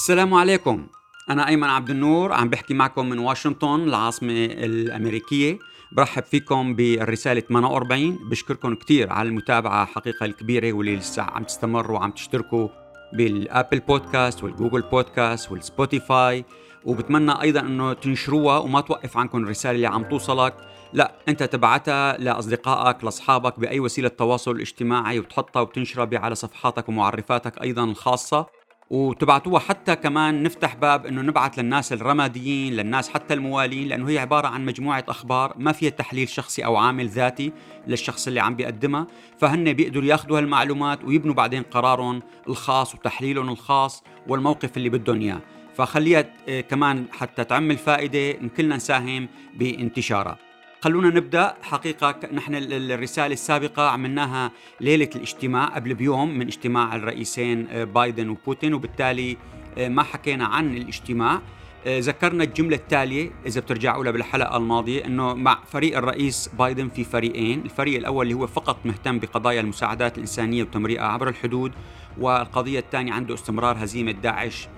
السلام 0.00 0.34
عليكم. 0.34 0.86
أنا 1.30 1.48
أيمن 1.48 1.68
عبد 1.68 1.90
النور 1.90 2.32
عم 2.32 2.48
بحكي 2.48 2.74
معكم 2.74 3.08
من 3.08 3.18
واشنطن 3.18 3.80
العاصمة 3.80 4.32
الأمريكية. 4.44 5.58
برحب 5.92 6.22
فيكم 6.22 6.74
بالرسالة 6.74 7.40
48 7.40 8.18
بشكركم 8.30 8.74
كتير 8.74 9.12
على 9.12 9.28
المتابعة 9.28 9.86
حقيقة 9.86 10.26
الكبيرة 10.26 10.72
واللي 10.72 10.96
لسه 10.96 11.22
عم 11.22 11.44
تستمروا 11.44 11.98
وعم 11.98 12.10
تشتركوا 12.10 12.68
بال 13.12 13.31
Apple 13.31 13.80
Podcast 13.80 14.44
وال 14.44 14.54
Google 14.54 14.82
Podcast 14.82 15.52
وال 15.52 15.70
Spotify. 15.70 16.44
وبتمنى 16.84 17.42
أيضا 17.42 17.60
إنه 17.60 17.92
تنشروها 17.92 18.58
وما 18.58 18.80
توقف 18.80 19.16
عنكم 19.16 19.38
الرسالة 19.44 19.76
اللي 19.76 19.86
عم 19.86 20.04
توصلك. 20.04 20.54
لا 20.92 21.14
أنت 21.28 21.42
تبعتها 21.42 22.18
لأصدقائك 22.18 23.04
لأصحابك 23.04 23.60
بأي 23.60 23.80
وسيلة 23.80 24.08
تواصل 24.08 24.60
اجتماعي 24.60 25.18
وتحطها 25.18 25.60
وبتنشرها 25.60 26.18
على 26.18 26.34
صفحاتك 26.34 26.88
ومعرفاتك 26.88 27.62
أيضا 27.62 27.84
الخاصة. 27.84 28.59
وتبعتوها 28.90 29.60
حتى 29.60 29.96
كمان 29.96 30.42
نفتح 30.42 30.74
باب 30.74 31.06
إنه 31.06 31.22
نبعث 31.22 31.58
للناس 31.58 31.92
الرماديين 31.92 32.72
للناس 32.72 33.08
حتى 33.08 33.34
الموالين 33.34 33.88
لأنه 33.88 34.08
هي 34.08 34.18
عبارة 34.18 34.48
عن 34.48 34.64
مجموعة 34.64 35.04
أخبار 35.08 35.54
ما 35.58 35.72
فيها 35.72 35.90
تحليل 35.90 36.28
شخصي 36.28 36.64
أو 36.64 36.76
عامل 36.76 37.08
ذاتي 37.08 37.52
للشخص 37.86 38.26
اللي 38.26 38.40
عم 38.40 38.54
بيقدمها. 38.54 39.06
فهن 39.38 39.72
بيقدروا 39.72 40.04
يأخذوا 40.04 40.38
هالمعلومات 40.38 41.04
ويبنوا 41.04 41.34
بعدين 41.34 41.62
قرارهم 41.62 42.22
الخاص 42.48 42.94
وتحليلهم 42.94 43.48
الخاص 43.48 44.02
والموقف 44.28 44.76
اللي 44.76 44.88
بدهم 44.88 45.20
إياه. 45.20 45.40
فخليها 45.74 46.24
آه، 46.48 46.60
كمان 46.60 47.04
حتى 47.12 47.44
تعمل 47.44 47.76
فائده 47.76 48.32
كلنا 48.56 48.76
نساهم 48.76 49.28
بانتشارها. 49.54 50.49
خلونا 50.82 51.08
نبدأ 51.08 51.54
حقيقة 51.62 52.14
نحن 52.32 52.54
الرسالة 52.54 53.32
السابقة 53.32 53.88
عملناها 53.88 54.50
ليلة 54.80 55.10
الاجتماع 55.16 55.64
قبل 55.64 55.94
بيوم 55.94 56.38
من 56.38 56.46
اجتماع 56.46 56.96
الرئيسين 56.96 57.66
آه، 57.70 57.84
بايدن 57.84 58.28
وبوتين 58.28 58.74
وبالتالي 58.74 59.36
آه، 59.78 59.88
ما 59.88 60.02
حكينا 60.02 60.44
عن 60.44 60.76
الاجتماع 60.76 61.40
آه، 61.86 62.00
ذكرنا 62.00 62.44
الجملة 62.44 62.76
التالية 62.76 63.30
إذا 63.46 63.60
بترجعوا 63.60 64.04
لها 64.04 64.12
بالحلقة 64.12 64.56
الماضية 64.56 65.04
إنه 65.04 65.34
مع 65.34 65.58
فريق 65.72 65.96
الرئيس 65.96 66.50
بايدن 66.58 66.88
في 66.88 67.04
فريقين، 67.04 67.60
الفريق 67.60 67.98
الأول 67.98 68.26
اللي 68.26 68.34
هو 68.34 68.46
فقط 68.46 68.76
مهتم 68.84 69.18
بقضايا 69.18 69.60
المساعدات 69.60 70.14
الإنسانية 70.14 70.62
وتمريرها 70.62 71.04
عبر 71.04 71.28
الحدود، 71.28 71.72
والقضية 72.18 72.78
الثانية 72.78 73.12
عنده 73.12 73.34
استمرار 73.34 73.84
هزيمة 73.84 74.12
داعش 74.12 74.68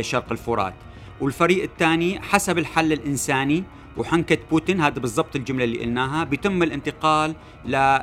شرق 0.00 0.32
الفرات. 0.32 0.74
والفريق 1.20 1.62
الثاني 1.62 2.20
حسب 2.20 2.58
الحل 2.58 2.92
الإنساني 2.92 3.64
وحنكة 3.96 4.38
بوتين 4.50 4.80
هذا 4.80 5.00
بالضبط 5.00 5.36
الجملة 5.36 5.64
اللي 5.64 5.78
قلناها. 5.78 6.24
بيتم 6.24 6.62
الانتقال 6.62 7.34
ل 7.64 7.98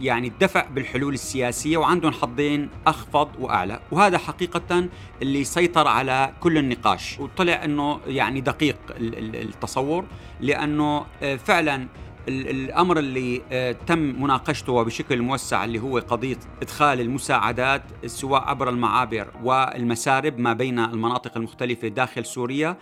يعني 0.00 0.28
الدفع 0.28 0.66
بالحلول 0.68 1.14
السياسية 1.14 1.76
وعندهم 1.76 2.12
حظين 2.12 2.68
أخفض 2.86 3.28
وأعلى. 3.38 3.80
وهذا 3.90 4.18
حقيقة 4.18 4.88
اللي 5.22 5.44
سيطر 5.44 5.88
على 5.88 6.32
كل 6.40 6.58
النقاش. 6.58 7.20
وطلع 7.20 7.64
أنه 7.64 8.00
يعني 8.06 8.40
دقيق 8.40 8.76
التصور 8.98 10.04
لأنه 10.40 11.06
آه، 11.22 11.36
فعلا 11.36 11.86
الأمر 12.28 12.98
اللي 12.98 13.42
آه، 13.52 13.72
تم 13.72 13.98
مناقشته 13.98 14.82
بشكل 14.82 15.22
موسع 15.22 15.64
اللي 15.64 15.78
هو 15.78 15.98
قضية 15.98 16.36
إدخال 16.62 17.00
المساعدات 17.00 17.82
سواء 18.06 18.42
عبر 18.42 18.68
المعابر 18.68 19.26
والمسارب 19.42 20.38
ما 20.38 20.52
بين 20.52 20.78
المناطق 20.78 21.36
المختلفة 21.36 21.88
داخل 21.88 22.26
سوريا 22.26 22.76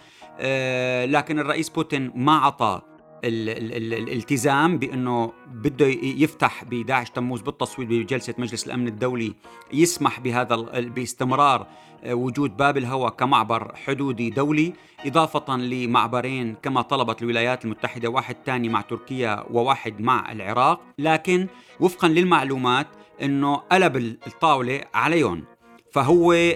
لكن 1.07 1.39
الرئيس 1.39 1.69
بوتين 1.69 2.13
ما 2.15 2.33
عطى 2.33 2.81
الالتزام 3.25 4.79
بأنه 4.79 5.33
بده 5.47 5.87
يفتح 6.03 6.65
ب 6.65 6.75
11 6.75 7.13
تموز 7.15 7.41
بالتصويت 7.41 7.89
بجلسة 7.89 8.35
مجلس 8.39 8.67
الأمن 8.67 8.89
الدولي 8.89 9.35
يسمح 9.73 10.21
بهذا 10.21 10.57
باستمرار 10.81 11.67
آه، 12.05 12.15
وجود 12.15 12.57
باب 12.57 12.77
الهواء 12.77 13.11
كمعبر 13.11 13.75
حدودي 13.75 14.31
دولي 14.31 14.73
إضافة 15.07 15.57
لمعبرين 15.57 16.55
كما 16.63 16.83
طلبت 16.83 17.23
الولايات 17.23 17.65
المتحدة 17.65 18.09
واحد 18.09 18.37
ثاني 18.47 18.69
مع 18.69 18.81
تركيا 18.81 19.45
وواحد 19.51 20.01
مع 20.01 20.33
العراق. 20.33 20.81
لكن 20.99 21.47
وفقا 21.81 22.09
للمعلومات 22.09 22.87
إنه 23.23 23.57
قلب 23.57 23.97
الطاولة 24.27 24.81
عليهم 24.95 25.45
فهو 25.93 26.53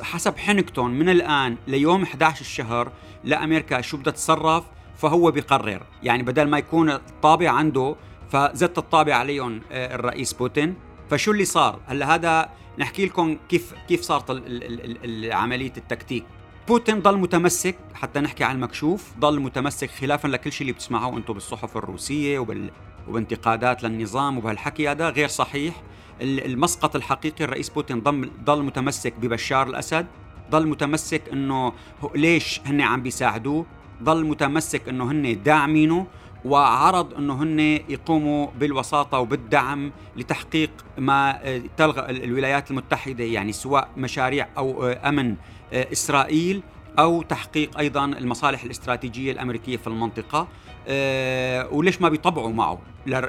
حسب 0.00 0.38
حنكتون 0.38 0.90
من 0.90 1.08
الآن 1.08 1.56
ليوم 1.66 2.02
11 2.02 2.40
الشهر 2.40 2.92
لأمريكا 3.24 3.80
شو 3.80 3.96
بدها 3.96 4.12
تتصرف 4.12 4.64
فهو 4.96 5.30
بيقرر. 5.30 5.82
يعني 6.02 6.22
بدل 6.22 6.48
ما 6.48 6.58
يكون 6.58 6.90
الطابع 6.90 7.50
عنده 7.50 7.96
فزت 8.30 8.78
الطابع 8.78 9.14
عليهم 9.14 9.60
آه، 9.72 9.94
الرئيس 9.94 10.32
بوتين. 10.32 10.74
فشو 11.10 11.32
اللي 11.32 11.44
صار؟ 11.44 11.80
هلأ 11.86 12.14
هذا 12.14 12.48
نحكي 12.78 13.06
لكم 13.06 13.36
كيف 13.48 13.74
كيف 13.88 14.00
صارت 14.00 14.30
عملية 15.32 15.72
التكتيك. 15.76 16.24
بوتين 16.68 17.00
ضل 17.00 17.18
متمسك 17.18 17.76
حتى 17.94 18.20
نحكي 18.20 18.44
عن 18.44 18.54
المكشوف 18.54 19.12
ضل 19.18 19.40
متمسك 19.40 19.90
خلافا 19.90 20.28
لكل 20.28 20.52
شيء 20.52 20.60
اللي 20.60 20.72
بتسمعوه 20.72 21.16
أنتم 21.16 21.34
بالصحف 21.34 21.76
الروسية 21.76 22.38
وبال 22.38 22.70
وبانتقادات 23.10 23.82
للنظام 23.82 24.38
وبهالحكي 24.38 24.88
هذا 24.88 25.08
غير 25.10 25.28
صحيح. 25.28 25.82
المسقط 26.22 26.96
الحقيقي 26.96 27.44
الرئيس 27.44 27.68
بوتين 27.68 28.00
ضل 28.00 28.30
ضل 28.44 28.62
متمسك 28.62 29.14
ببشار 29.20 29.66
الأسد 29.66 30.06
ضل 30.50 30.66
متمسك 30.66 31.22
إنه 31.32 31.72
ليش 32.14 32.60
هن 32.66 32.80
عم 32.80 33.02
بيساعدوه؟ 33.02 33.66
ضل 34.02 34.24
متمسك 34.26 34.88
إنه 34.88 35.10
هن 35.10 35.42
داعمينه 35.42 36.06
وعرض 36.44 37.14
إنه 37.14 37.42
هن 37.42 37.60
يقوموا 37.88 38.46
بالوساطة 38.60 39.18
وبالدعم 39.18 39.92
لتحقيق 40.16 40.70
ما 40.98 41.46
آه، 41.48 41.62
تلغى 41.76 42.10
الولايات 42.10 42.70
المتحدة 42.70 43.24
يعني 43.24 43.52
سواء 43.52 43.88
مشاريع 43.96 44.48
أو 44.58 44.88
آه، 44.88 45.08
أمن 45.08 45.36
آه، 45.72 45.92
إسرائيل. 45.92 46.62
أو 47.00 47.22
تحقيق 47.22 47.78
أيضا 47.78 48.04
المصالح 48.04 48.62
الاستراتيجية 48.62 49.32
الأمريكية 49.32 49.76
في 49.76 49.86
المنطقة. 49.86 50.48
وليش 51.72 52.00
ما 52.00 52.08
بيطبعوا 52.08 52.52
معه؟ 52.52 52.78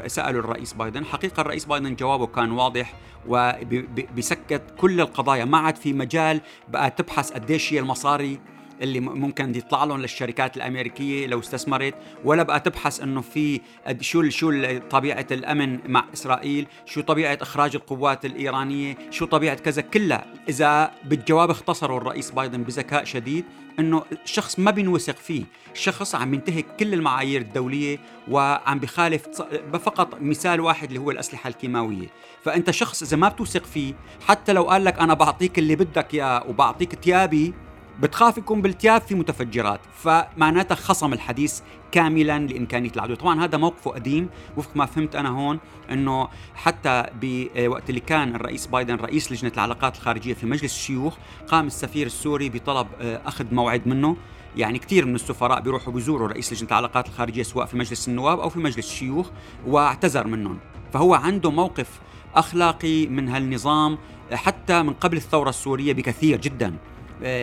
سألوا 0.07 0.41
الرئيس 0.41 0.73
بايدن. 0.73 1.05
حقيقة 1.05 1.41
الرئيس 1.41 1.65
بايدن 1.65 1.95
جوابه 1.95 2.27
كان 2.27 2.51
واضح 2.51 2.93
وبيسكت 3.27 4.61
كل 4.77 5.01
القضايا. 5.01 5.45
ما 5.45 5.57
عاد 5.57 5.75
في 5.75 5.93
مجال 5.93 6.41
بقى 6.67 6.91
تبحث 6.91 7.31
قديش 7.31 7.73
هي 7.73 7.79
المصاري 7.79 8.39
اللي 8.81 8.99
ممكن 8.99 9.55
يطلع 9.55 9.83
لهم 9.83 10.01
للشركات 10.01 10.57
الأمريكية 10.57 11.27
لو 11.27 11.39
استثمرت. 11.39 11.93
ولا 12.23 12.43
بقى 12.43 12.59
تبحث 12.59 13.01
إنه 13.01 13.21
في 13.21 13.61
شو 14.01 14.29
شو 14.29 14.77
طبيعة 14.89 15.27
الأمن 15.31 15.79
مع 15.87 16.05
إسرائيل 16.13 16.67
شو 16.85 17.01
طبيعة 17.01 17.37
إخراج 17.41 17.75
القوات 17.75 18.25
الإيرانية 18.25 18.97
شو 19.09 19.25
طبيعة 19.25 19.55
كذا. 19.55 19.81
كلها 19.81 20.25
إذا 20.49 20.91
بالجواب 21.05 21.49
اختصروا 21.49 21.97
الرئيس 21.97 22.31
بايدن 22.31 22.63
بذكاء 22.63 23.03
شديد 23.03 23.45
إنه 23.79 24.03
الشخص 24.23 24.59
ما 24.59 24.71
بينوثق 24.71 25.15
فيه. 25.15 25.43
الشخص 25.73 26.15
عم 26.15 26.33
ينتهك 26.33 26.65
كل 26.79 26.93
المعايير 26.93 27.41
الدولية 27.41 27.99
وعم 28.29 28.79
بخالف 28.79 29.27
فقط 29.73 30.21
مثال 30.21 30.61
واحد 30.61 30.87
اللي 30.87 30.99
هو 30.99 31.11
الأسلحة 31.11 31.47
الكيماوية. 31.47 32.07
فأنت 32.43 32.71
شخص 32.71 33.01
إذا 33.03 33.17
ما 33.17 33.29
بتوثق 33.29 33.65
فيه 33.65 33.93
حتى 34.27 34.53
لو 34.53 34.63
قال 34.63 34.85
لك 34.85 34.99
أنا 34.99 35.13
بعطيك 35.13 35.59
اللي 35.59 35.75
بدك 35.75 36.13
إياه 36.13 36.45
وبعطيك 36.49 36.95
تيابي 36.95 37.53
بتخاف 37.99 38.37
يكون 38.37 38.61
بالتياب 38.61 39.01
في 39.01 39.15
متفجرات 39.15 39.79
فمعناتها 40.03 40.75
خصم 40.75 41.13
الحديث 41.13 41.61
كاملا 41.91 42.39
لإمكانية 42.39 42.91
العدو 42.95 43.15
طبعا 43.15 43.43
هذا 43.43 43.57
موقفه 43.57 43.91
قديم 43.91 44.29
وفق 44.57 44.75
ما 44.75 44.85
فهمت 44.85 45.15
أنا 45.15 45.29
هون 45.29 45.59
إنه 45.91 46.27
حتى 46.55 47.05
بوقت 47.21 47.89
اللي 47.89 47.99
كان 47.99 48.35
الرئيس 48.35 48.67
بايدن 48.67 48.95
رئيس 48.95 49.31
لجنة 49.31 49.51
العلاقات 49.53 49.95
الخارجية 49.95 50.33
في 50.33 50.45
مجلس 50.45 50.63
الشيوخ 50.63 51.17
قام 51.47 51.67
السفير 51.67 52.05
السوري 52.05 52.49
بطلب 52.49 52.87
آه، 53.01 53.21
أخذ 53.25 53.45
موعد 53.53 53.87
منه. 53.87 54.17
يعني 54.57 54.79
كثير 54.79 55.05
من 55.05 55.15
السفراء 55.15 55.61
بيروحوا 55.61 55.93
بيزوروا 55.93 56.27
رئيس 56.27 56.53
لجنة 56.53 56.69
العلاقات 56.69 57.07
الخارجية 57.07 57.43
سواء 57.43 57.65
في 57.65 57.77
مجلس 57.77 58.07
النواب 58.07 58.39
أو 58.39 58.49
في 58.49 58.59
مجلس 58.59 58.77
الشيوخ 58.77 59.29
واعتذر 59.67 60.27
منهم. 60.27 60.59
فهو 60.93 61.13
عنده 61.13 61.51
موقف 61.51 61.99
أخلاقي 62.35 63.07
من 63.07 63.29
هالنظام 63.29 63.97
حتى 64.33 64.83
من 64.83 64.93
قبل 64.93 65.17
الثورة 65.17 65.49
السورية 65.49 65.93
بكثير 65.93 66.41
جدا. 66.41 66.77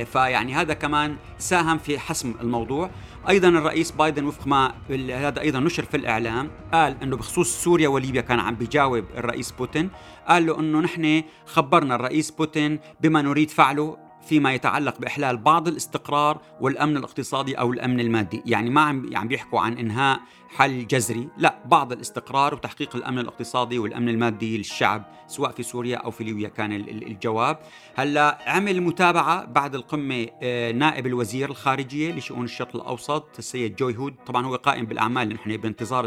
فيعني 0.05 0.55
هذا 0.55 0.75
كمان 0.75 1.17
ساهم 1.39 1.79
في 1.79 1.99
حسم 1.99 2.35
الموضوع. 2.41 2.91
أيضا 3.29 3.49
الرئيس 3.49 3.91
بايدن 3.91 4.25
وفق 4.25 4.47
ما 4.47 4.75
هذا 5.11 5.41
أيضا 5.41 5.61
نشر 5.61 5.85
في 5.85 5.97
الإعلام 5.97 6.51
قال 6.73 6.97
إنه 7.03 7.17
بخصوص 7.17 7.65
سوريا 7.65 7.89
وليبيا 7.89 8.21
كان 8.21 8.39
عم 8.41 8.55
بيجاوب 8.55 9.05
الرئيس 9.17 9.51
بوتين 9.51 9.91
قال 10.29 10.47
له 10.47 10.61
إنه 10.61 10.81
نحن 10.81 11.23
خبرنا 11.47 11.95
الرئيس 11.95 12.31
بوتين 12.31 12.81
بما 13.01 13.23
نريد 13.23 13.51
فعله 13.51 14.08
فيما 14.29 14.55
يتعلق 14.55 14.99
بإحلال 14.99 15.37
بعض 15.37 15.69
الاستقرار 15.69 16.43
والأمن 16.61 16.97
الاقتصادي 16.97 17.55
أو 17.55 17.73
الأمن 17.73 18.01
المادي، 18.01 18.43
يعني 18.47 18.71
ما 18.71 18.81
عم 18.81 19.11
عم 19.17 19.29
بيحكوا 19.29 19.61
عن 19.61 19.79
إنهاء 19.79 20.21
حل 20.49 20.87
جذري، 20.87 21.29
لا 21.39 21.63
بعض 21.67 21.93
الاستقرار 21.93 22.55
وتحقيق 22.55 22.97
الأمن 22.97 23.19
الاقتصادي 23.19 23.79
والأمن 23.79 24.09
المادي 24.09 24.59
للشعب 24.59 25.05
سواء 25.27 25.51
في 25.51 25.63
سوريا 25.63 25.97
أو 25.97 26.11
في 26.11 26.25
ليبيا 26.25 26.49
كان 26.49 26.73
الجواب، 26.73 27.59
هلأ 27.97 28.39
عمل 28.47 28.81
متابعة 28.81 29.45
بعد 29.45 29.75
القمة 29.75 30.27
آه، 30.43 30.73
نائب 30.73 31.07
الوزير 31.07 31.51
الخارجية 31.51 32.13
لشؤون 32.13 32.45
الشرق 32.45 32.77
الأوسط 32.77 33.39
السيد 33.39 33.77
جوي 33.77 33.97
هود، 33.97 34.15
طبعا 34.27 34.47
هو 34.47 34.55
قائم 34.55 34.87
بالأعمال 34.87 35.29
نحن 35.29 35.57
بانتظار 35.57 36.07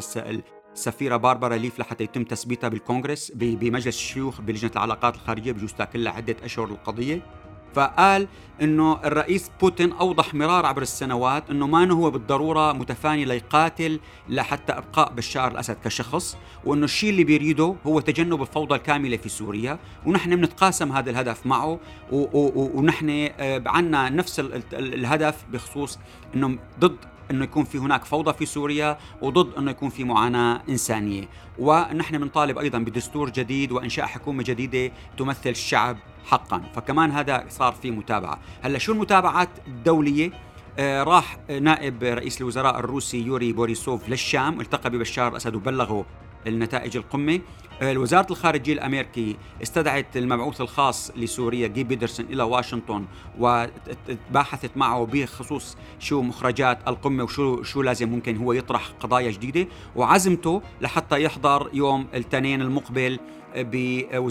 السفيره 0.75 1.17
باربرا 1.17 1.55
ليف 1.55 1.79
لحتى 1.79 2.03
يتم 2.03 2.23
تثبيتها 2.23 2.67
بالكونغرس 2.67 3.31
بمجلس 3.35 3.95
الشيوخ 3.95 4.41
بلجنة 4.41 4.71
العلاقات 4.71 5.15
الخارجية 5.15 5.51
بجوز 5.51 5.73
تاكل 5.73 6.07
عدة 6.07 6.35
أشهر 6.43 6.65
القضية. 6.65 7.40
فقال 7.75 8.27
إنه 8.61 8.99
الرئيس 9.05 9.51
بوتين 9.61 9.91
أوضح 9.91 10.33
مرار 10.33 10.65
عبر 10.65 10.81
السنوات 10.81 11.49
إنه 11.49 11.67
ما 11.67 11.91
هو 11.91 12.11
بالضرورة 12.11 12.73
متفاني 12.73 13.25
ليقاتل 13.25 13.99
لحتى 14.29 14.73
إبقاء 14.73 15.13
بشار 15.13 15.51
الأسد 15.51 15.77
كشخص 15.83 16.37
وإنه 16.65 16.85
الشيء 16.85 17.09
اللي 17.09 17.23
بيريده 17.23 17.75
هو 17.87 17.99
تجنب 17.99 18.41
الفوضى 18.41 18.75
الكاملة 18.75 19.17
في 19.17 19.29
سوريا 19.29 19.79
ونحن 20.05 20.35
بنتقاسم 20.35 20.91
هذا 20.91 21.09
الهدف 21.09 21.45
معه 21.45 21.79
ونحن 22.11 23.29
آه، 23.39 23.63
عندنا 23.65 24.09
نفس 24.09 24.39
الهدف 24.73 25.45
بخصوص 25.51 25.99
إنه 26.35 26.57
ضد 26.79 26.97
أنه 27.31 27.43
يكون 27.43 27.63
في 27.63 27.77
هناك 27.77 28.05
فوضى 28.05 28.33
في 28.33 28.45
سوريا 28.45 28.97
وضد 29.21 29.57
أنه 29.57 29.71
يكون 29.71 29.89
في 29.89 30.03
معاناة 30.03 30.61
إنسانية. 30.69 31.27
ونحن 31.59 32.17
بنطالب 32.17 32.57
أيضا 32.57 32.79
بدستور 32.79 33.29
جديد 33.29 33.71
وإنشاء 33.71 34.05
حكومة 34.05 34.43
جديدة 34.43 34.93
تمثل 35.17 35.49
الشعب 35.49 35.97
حقا. 36.25 36.63
فكمان 36.75 37.11
هذا 37.11 37.45
صار 37.49 37.73
في 37.73 37.91
متابعة. 37.91 38.39
هلأ 38.61 38.77
شو 38.77 38.91
المتابعات 38.91 39.49
الدولية؟ 39.67 40.31
آه 40.79 41.03
راح 41.03 41.37
نائب 41.61 42.03
رئيس 42.03 42.41
الوزراء 42.41 42.79
الروسي 42.79 43.21
يوري 43.21 43.53
بوريسوف 43.53 44.09
للشام 44.09 44.61
التقى 44.61 44.89
ببشار 44.89 45.27
الأسد 45.27 45.55
وبلغه 45.55 46.05
النتائج 46.47 46.97
القمة. 46.97 47.39
وزارة 47.83 48.31
الخارجية 48.31 48.73
الأمريكي 48.73 49.37
استدعت 49.63 50.17
المبعوث 50.17 50.61
الخاص 50.61 51.11
لسوريا 51.15 51.67
جي 51.67 51.83
بيدرسون 51.83 52.25
إلى 52.25 52.43
واشنطن 52.43 53.05
وباحثت 53.39 54.77
معه 54.77 55.05
بخصوص 55.05 55.77
شو 55.99 56.21
مخرجات 56.21 56.79
القمة 56.87 57.23
وشو 57.23 57.63
شو 57.63 57.81
لازم 57.81 58.09
ممكن 58.09 58.37
هو 58.37 58.53
يطرح 58.53 58.87
قضايا 58.99 59.31
جديدة. 59.31 59.67
وعزمته 59.95 60.61
لحتى 60.81 61.23
يحضر 61.23 61.69
يوم 61.73 62.07
الاثنين 62.13 62.61
المقبل 62.61 63.19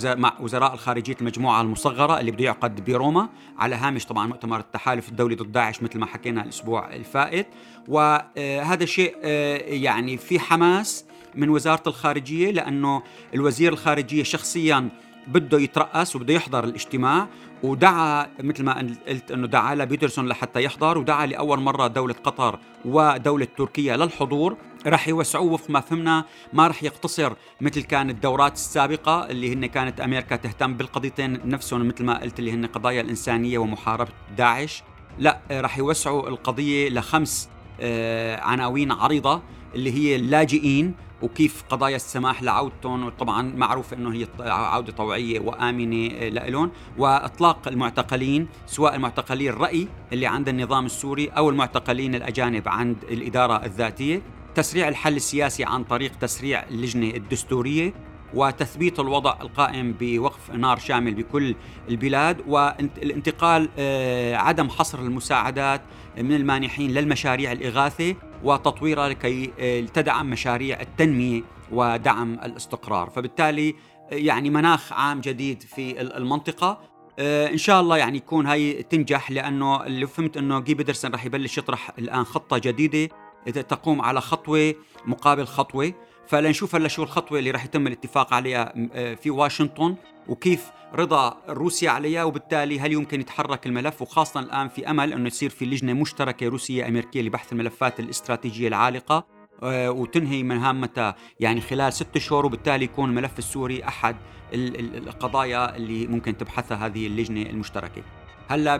مع 0.05 0.35
وزراء 0.41 0.75
الخارجية 0.75 1.17
المجموعة 1.21 1.62
المصغرة 1.62 2.21
اللي 2.21 2.31
بده 2.31 2.45
يعقد 2.45 2.85
بروما 2.85 3.29
على 3.59 3.77
هامش 3.77 4.07
طبعا 4.07 4.27
مؤتمر 4.27 4.59
التحالف 4.59 5.09
الدولي 5.09 5.35
ضد 5.35 5.53
داعش 5.53 5.83
مثل 5.83 5.99
ما 5.99 6.07
حكينا 6.07 6.45
الأسبوع 6.45 6.95
الفائت. 6.95 7.47
وهذا 7.89 8.85
شيء 8.85 9.17
آه، 9.23 9.57
يعني 9.59 10.17
في 10.17 10.39
حماس 10.39 11.05
من 11.35 11.49
وزارة 11.49 11.82
الخارجية 11.87 12.50
لأنه 12.50 13.03
الوزير 13.35 13.73
الخارجية 13.73 14.23
شخصيا 14.23 14.88
بده 15.27 15.59
يترأس 15.59 16.17
وبده 16.17 16.35
يحضر 16.35 16.65
الاجتماع 16.65 17.29
ودعا 17.62 18.27
مثل 18.41 18.65
ما 18.65 18.93
قلت 19.09 19.31
إنه 19.31 19.47
دعا 19.47 19.75
لبيترسون 19.75 20.29
لحتى 20.29 20.62
يحضر 20.62 20.99
ودعا 20.99 21.27
لأول 21.27 21.61
مرة 21.61 21.87
دولة 21.87 22.15
قطر 22.15 22.59
ودولة 22.85 23.47
تركيا 23.56 23.97
للحضور. 23.97 24.56
رح 24.87 25.09
يوسعوه 25.09 25.53
وفق 25.53 25.71
ما 25.71 25.81
فهمنا 25.81 26.25
ما 26.53 26.69
رح 26.69 26.82
يقتصر 26.82 27.33
مثل 27.61 27.83
كان 27.83 28.11
الدورات 28.11 28.53
السابقة 28.53 29.26
اللي 29.31 29.55
هن 29.55 29.67
كانت 29.67 30.00
أمريكا 30.00 30.37
تهتم 30.37 30.75
بالقضيتين 30.75 31.41
نفسهم 31.44 31.88
مثل 31.88 32.05
ما 32.05 32.21
قلت 32.21 32.38
اللي 32.38 32.53
هن 32.53 32.67
قضايا 32.67 33.00
الإنسانية 33.00 33.59
ومحاربة 33.59 34.11
داعش. 34.37 34.83
لا 35.19 35.41
رح 35.50 35.79
يوسعوا 35.79 36.29
القضية 36.29 36.88
لخمس 36.88 37.49
آه، 37.81 38.41
عناوين 38.41 38.93
عريضة 38.93 39.43
اللي 39.75 39.93
هي 39.93 40.17
اللاجئين 40.17 40.94
وكيف 41.22 41.64
قضايا 41.70 41.96
السماح 41.96 42.43
لعودتهم 42.43 43.05
وطبعا 43.06 43.43
معروف 43.43 43.94
إنه 43.94 44.12
هي 44.12 44.26
عودة 44.40 44.93
طوعية 44.93 45.40
وآمنة 45.40 46.08
لهم 46.28 46.70
وإطلاق 46.99 47.69
المعتقلين 47.69 48.49
سواء 48.67 48.94
المعتقلين 48.94 49.49
الرأي 49.49 49.88
اللي 50.12 50.26
عند 50.26 50.49
النظام 50.49 50.87
السوري 50.87 51.28
أو 51.28 51.50
المعتقلين 51.50 52.14
الأجانب 52.14 52.69
عند 52.69 52.96
الإدارة 53.11 53.64
الذاتية. 53.64 54.22
تسريع 54.55 54.88
الحل 54.88 55.17
السياسي 55.17 55.64
عن 55.64 55.84
طريق 55.84 56.12
تسريع 56.19 56.62
اللجنة 56.62 57.11
الدستورية. 57.11 57.93
وتثبيت 58.35 59.00
الوضع 59.00 59.37
القائم 59.41 59.94
بوقف 60.00 60.50
نار 60.50 60.79
شامل 60.79 61.15
بكل 61.15 61.55
البلاد 61.88 62.43
والانتقال 62.47 63.69
آه، 63.79 64.37
عدم 64.37 64.69
حصر 64.69 64.99
المساعدات 64.99 65.82
من 66.19 66.32
المانحين 66.32 66.91
للمشاريع 66.91 67.53
الإغاثة 67.53 68.15
وتطويرها 68.44 69.09
لكي 69.09 69.53
آه، 69.61 69.81
تدعم 69.81 70.31
مشاريع 70.31 70.81
التنمية 70.81 71.43
ودعم 71.73 72.35
الاستقرار. 72.35 73.11
فبالتالي 73.11 73.75
آه، 74.12 74.15
يعني 74.15 74.50
مناخ 74.50 74.93
عام 74.93 75.21
جديد 75.21 75.62
في 75.62 76.00
المنطقة. 76.00 76.91
إن 77.21 77.59
شاء 77.59 77.81
الله 77.81 77.97
يعني 77.97 78.17
يكون 78.17 78.47
هاي 78.47 78.83
تنجح 78.83 79.31
لأنه 79.31 79.87
اللي 79.87 80.06
فهمت 80.06 80.37
إنه 80.37 80.61
جي 80.61 80.75
بيدرسون 80.75 81.15
رح 81.15 81.25
يبلش 81.25 81.59
يطرح 81.59 81.93
الآن 81.99 82.25
خطة 82.25 82.59
جديدة 82.59 83.09
تقوم 83.47 84.00
على 84.00 84.21
خطوة 84.21 84.75
مقابل 85.06 85.47
خطوة. 85.47 85.93
فلنشوف 86.31 86.75
هلا 86.75 86.88
شو 86.88 87.03
الخطوة 87.03 87.38
اللي 87.38 87.50
راح 87.50 87.65
يتم 87.65 87.87
الاتفاق 87.87 88.35
عليها 88.35 88.73
آه، 88.94 89.15
في 89.15 89.31
واشنطن 89.31 89.97
وكيف 90.29 90.71
رضا 90.94 91.37
روسيا 91.49 91.91
عليها 91.91 92.25
وبالتالي 92.25 92.81
هل 92.81 92.93
يمكن 92.93 93.21
يتحرك 93.21 93.67
الملف 93.67 94.03
وخاصة 94.03 94.41
الآن 94.41 94.69
في 94.69 94.91
أمل 94.91 95.12
أنه 95.12 95.27
يصير 95.27 95.50
في 95.50 95.65
لجنة 95.65 95.93
مشتركة 95.93 96.49
روسية 96.49 96.88
أمريكية 96.88 97.23
لبحث 97.23 97.53
الملفات 97.53 98.00
الاستراتيجية 98.00 98.69
العالقة 98.69 99.27
آه، 99.62 99.91
وتنهي 99.91 100.43
مهامتها 100.43 101.17
يعني 101.41 101.61
خلال 101.61 101.93
ست 101.93 102.19
شهور 102.19 102.47
وبالتالي 102.47 102.85
يكون 102.85 103.11
الملف 103.11 103.38
السوري 103.38 103.85
أحد 103.85 104.17
القضايا 104.55 105.76
اللي 105.76 106.06
ممكن 106.06 106.37
تبحثها 106.37 106.87
هذه 106.87 107.06
اللجنة 107.06 107.43
المشتركة. 107.43 108.03
هلأ 108.49 108.75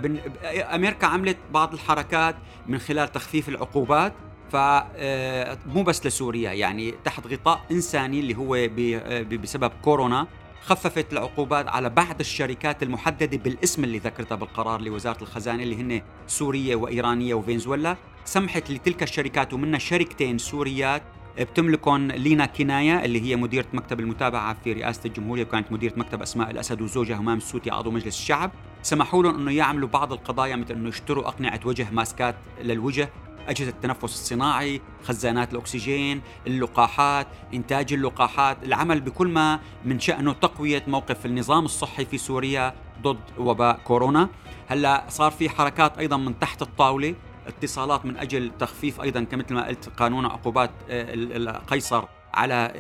أمريكا 0.75 1.07
عملت 1.07 1.39
بعض 1.53 1.73
الحركات 1.73 2.37
من 2.67 2.79
خلال 2.79 3.13
تخفيف 3.13 3.49
العقوبات 3.49 4.13
فمو 4.53 5.81
آه، 5.81 5.83
بس 5.87 6.07
لسوريا 6.07 6.53
يعني 6.53 6.95
تحت 7.05 7.27
غطاء 7.27 7.61
إنساني 7.71 8.21
اللي 8.21 8.37
هو 8.37 8.55
آه، 8.55 9.23
بسبب 9.23 9.73
كورونا 9.83 10.27
خففت 10.63 11.13
العقوبات 11.13 11.69
على 11.69 11.91
بعض 11.91 12.21
الشركات 12.21 12.83
المحددة 12.83 13.37
بالاسم 13.37 13.85
اللي 13.85 13.99
ذكرتها 13.99 14.35
بالقرار 14.35 14.81
لوزارة 14.81 15.23
الخزانة 15.23 15.63
اللي 15.63 15.77
هن 15.77 16.03
سوريه 16.27 16.77
وإيرانية 16.77 17.35
وفنزويلا. 17.35 17.97
سمحت 18.25 18.71
لتلك 18.71 19.03
الشركات 19.03 19.53
ومنها 19.53 19.79
شركتين 19.79 20.39
سوريات 20.39 21.03
بتملكهم 21.39 22.09
لينا 22.09 22.47
كناية 22.47 23.05
اللي 23.05 23.21
هي 23.21 23.37
مديرة 23.37 23.67
مكتب 23.73 24.01
المتابعة 24.01 24.57
في 24.65 24.73
رئاسة 24.73 25.01
الجمهورية 25.07 25.43
وكانت 25.43 25.73
مديرة 25.73 25.93
مكتب 25.97 26.23
أسماء 26.23 26.51
الأسد 26.51 26.83
وزوجها 26.83 27.17
همام 27.17 27.37
السوتي 27.37 27.71
عضو 27.71 27.91
مجلس 27.91 28.19
الشعب. 28.19 28.51
سمحوا 28.83 29.23
لهم 29.23 29.35
أنه 29.35 29.53
يعملوا 29.53 29.89
بعض 29.89 30.13
القضايا 30.13 30.57
مثل 30.57 30.75
أنه 30.75 30.89
يشتروا 30.89 31.29
أقنعة 31.29 31.61
وجه 31.65 31.87
ماسكات 31.93 32.37
للوجه. 32.63 33.09
أجهزة 33.49 33.71
التنفس 33.71 34.05
الصناعي 34.05 34.81
خزانات 35.05 35.53
الأكسجين 35.53 36.21
اللقاحات 36.47 37.27
إنتاج 37.55 37.93
اللقاحات 37.93 38.57
العمل 38.63 39.01
بكل 39.01 39.29
ما 39.29 39.61
من 39.85 40.01
شأنه 40.01 40.33
تقوية 40.33 40.83
موقف 40.87 41.27
النظام 41.27 41.65
الصحي 41.65 42.05
في 42.05 42.19
سوريا 42.19 42.75
ضد 43.03 43.21
وباء 43.39 43.81
كورونا. 43.85 44.29
هلأ 44.69 45.05
صار 45.09 45.31
في 45.31 45.51
حركات 45.51 45.99
أيضا 45.99 46.17
من 46.17 46.39
تحت 46.39 46.63
الطاولة 46.63 47.15
اتصالات 47.47 48.07
من 48.07 48.17
أجل 48.17 48.51
تخفيف 48.59 49.01
أيضا 49.01 49.25
كمثل 49.25 49.55
ما 49.55 49.67
قلت 49.67 49.89
قانون 49.89 50.27
عقوبات 50.27 50.71
آه، 50.91 51.61
قيصر 51.69 52.05
على 52.35 52.73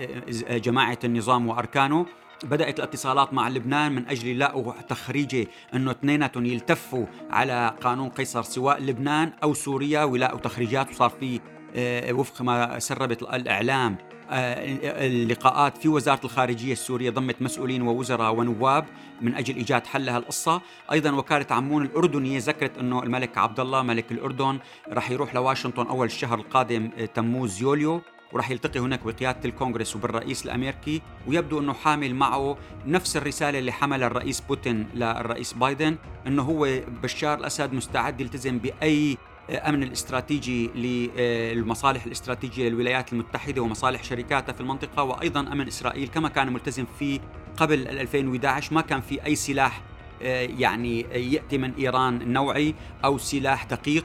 آه، 0.48 0.58
جماعة 0.58 0.98
النظام 1.04 1.48
وأركانه. 1.48 2.06
بدأت 2.44 2.78
الاتصالات 2.78 3.34
مع 3.34 3.48
لبنان 3.48 3.92
من 3.92 4.08
أجل 4.08 4.28
يلاقوا 4.28 4.72
تخريجة 4.88 5.46
أنه 5.74 5.90
اثنيناتهم 5.90 6.46
يلتفوا 6.46 7.06
على 7.30 7.76
قانون 7.80 8.08
قيصر 8.08 8.42
سواء 8.42 8.82
لبنان 8.82 9.32
أو 9.42 9.54
سوريا 9.54 10.04
ويلاقوا 10.04 10.38
تخريجات 10.38 10.90
وصار 10.90 11.10
في 11.10 11.40
آه، 11.76 12.12
وفق 12.12 12.42
ما 12.42 12.78
سربت 12.78 13.22
الإعلام 13.22 13.96
آه، 14.30 15.06
اللقاءات 15.06 15.78
في 15.78 15.88
وزارة 15.88 16.20
الخارجية 16.24 16.72
السورية 16.72 17.10
ضمت 17.10 17.42
مسؤولين 17.42 17.82
ووزراء 17.82 18.34
ونواب 18.34 18.84
من 19.20 19.34
أجل 19.34 19.56
إيجاد 19.56 19.86
حل 19.86 20.06
لها 20.06 20.18
القصة. 20.18 20.62
أيضا 20.92 21.10
وكالة 21.10 21.46
عمون 21.50 21.82
الأردنية 21.82 22.38
ذكرت 22.38 22.78
أنه 22.78 23.02
الملك 23.02 23.38
عبد 23.38 23.60
الله 23.60 23.82
ملك 23.82 24.12
الأردن 24.12 24.58
رح 24.92 25.10
يروح 25.10 25.34
لواشنطن 25.34 25.86
أول 25.86 26.06
الشهر 26.06 26.38
القادم 26.38 26.90
آه، 26.98 27.04
تموز 27.04 27.62
يوليو. 27.62 28.00
وراح 28.32 28.50
يلتقي 28.50 28.80
هناك 28.80 29.04
بقيادة 29.04 29.40
الكونغرس 29.44 29.96
وبالرئيس 29.96 30.44
الأمريكي 30.44 31.02
ويبدو 31.26 31.60
أنه 31.60 31.72
حامل 31.72 32.14
معه 32.14 32.56
نفس 32.86 33.16
الرسالة 33.16 33.58
اللي 33.58 33.72
حملها 33.72 34.06
الرئيس 34.06 34.40
بوتين 34.40 34.86
للرئيس 34.94 35.52
بايدن 35.52 35.96
أنه 36.26 36.42
هو 36.42 36.80
بشار 37.02 37.38
الأسد 37.38 37.72
مستعد 37.72 38.20
يلتزم 38.20 38.58
بأي 38.58 39.16
أمن 39.50 39.82
الاستراتيجي 39.82 40.66
للمصالح 40.68 42.04
الاستراتيجية 42.04 42.68
للولايات 42.68 43.12
المتحدة 43.12 43.62
ومصالح 43.62 44.04
شركاتها 44.04 44.52
في 44.52 44.60
المنطقة 44.60 45.02
وأيضا 45.02 45.40
أمن 45.40 45.66
إسرائيل 45.66 46.08
كما 46.08 46.28
كان 46.28 46.52
ملتزم 46.52 46.84
فيه 46.98 47.20
قبل 47.56 47.88
2011 47.88 48.74
ما 48.74 48.80
كان 48.80 49.00
في 49.00 49.26
أي 49.26 49.34
سلاح 49.34 49.82
آه، 50.22 50.42
يعني 50.58 51.00
يأتي 51.00 51.58
من 51.58 51.74
إيران 51.74 52.32
نوعي 52.32 52.74
أو 53.04 53.18
سلاح 53.18 53.64
دقيق. 53.64 54.04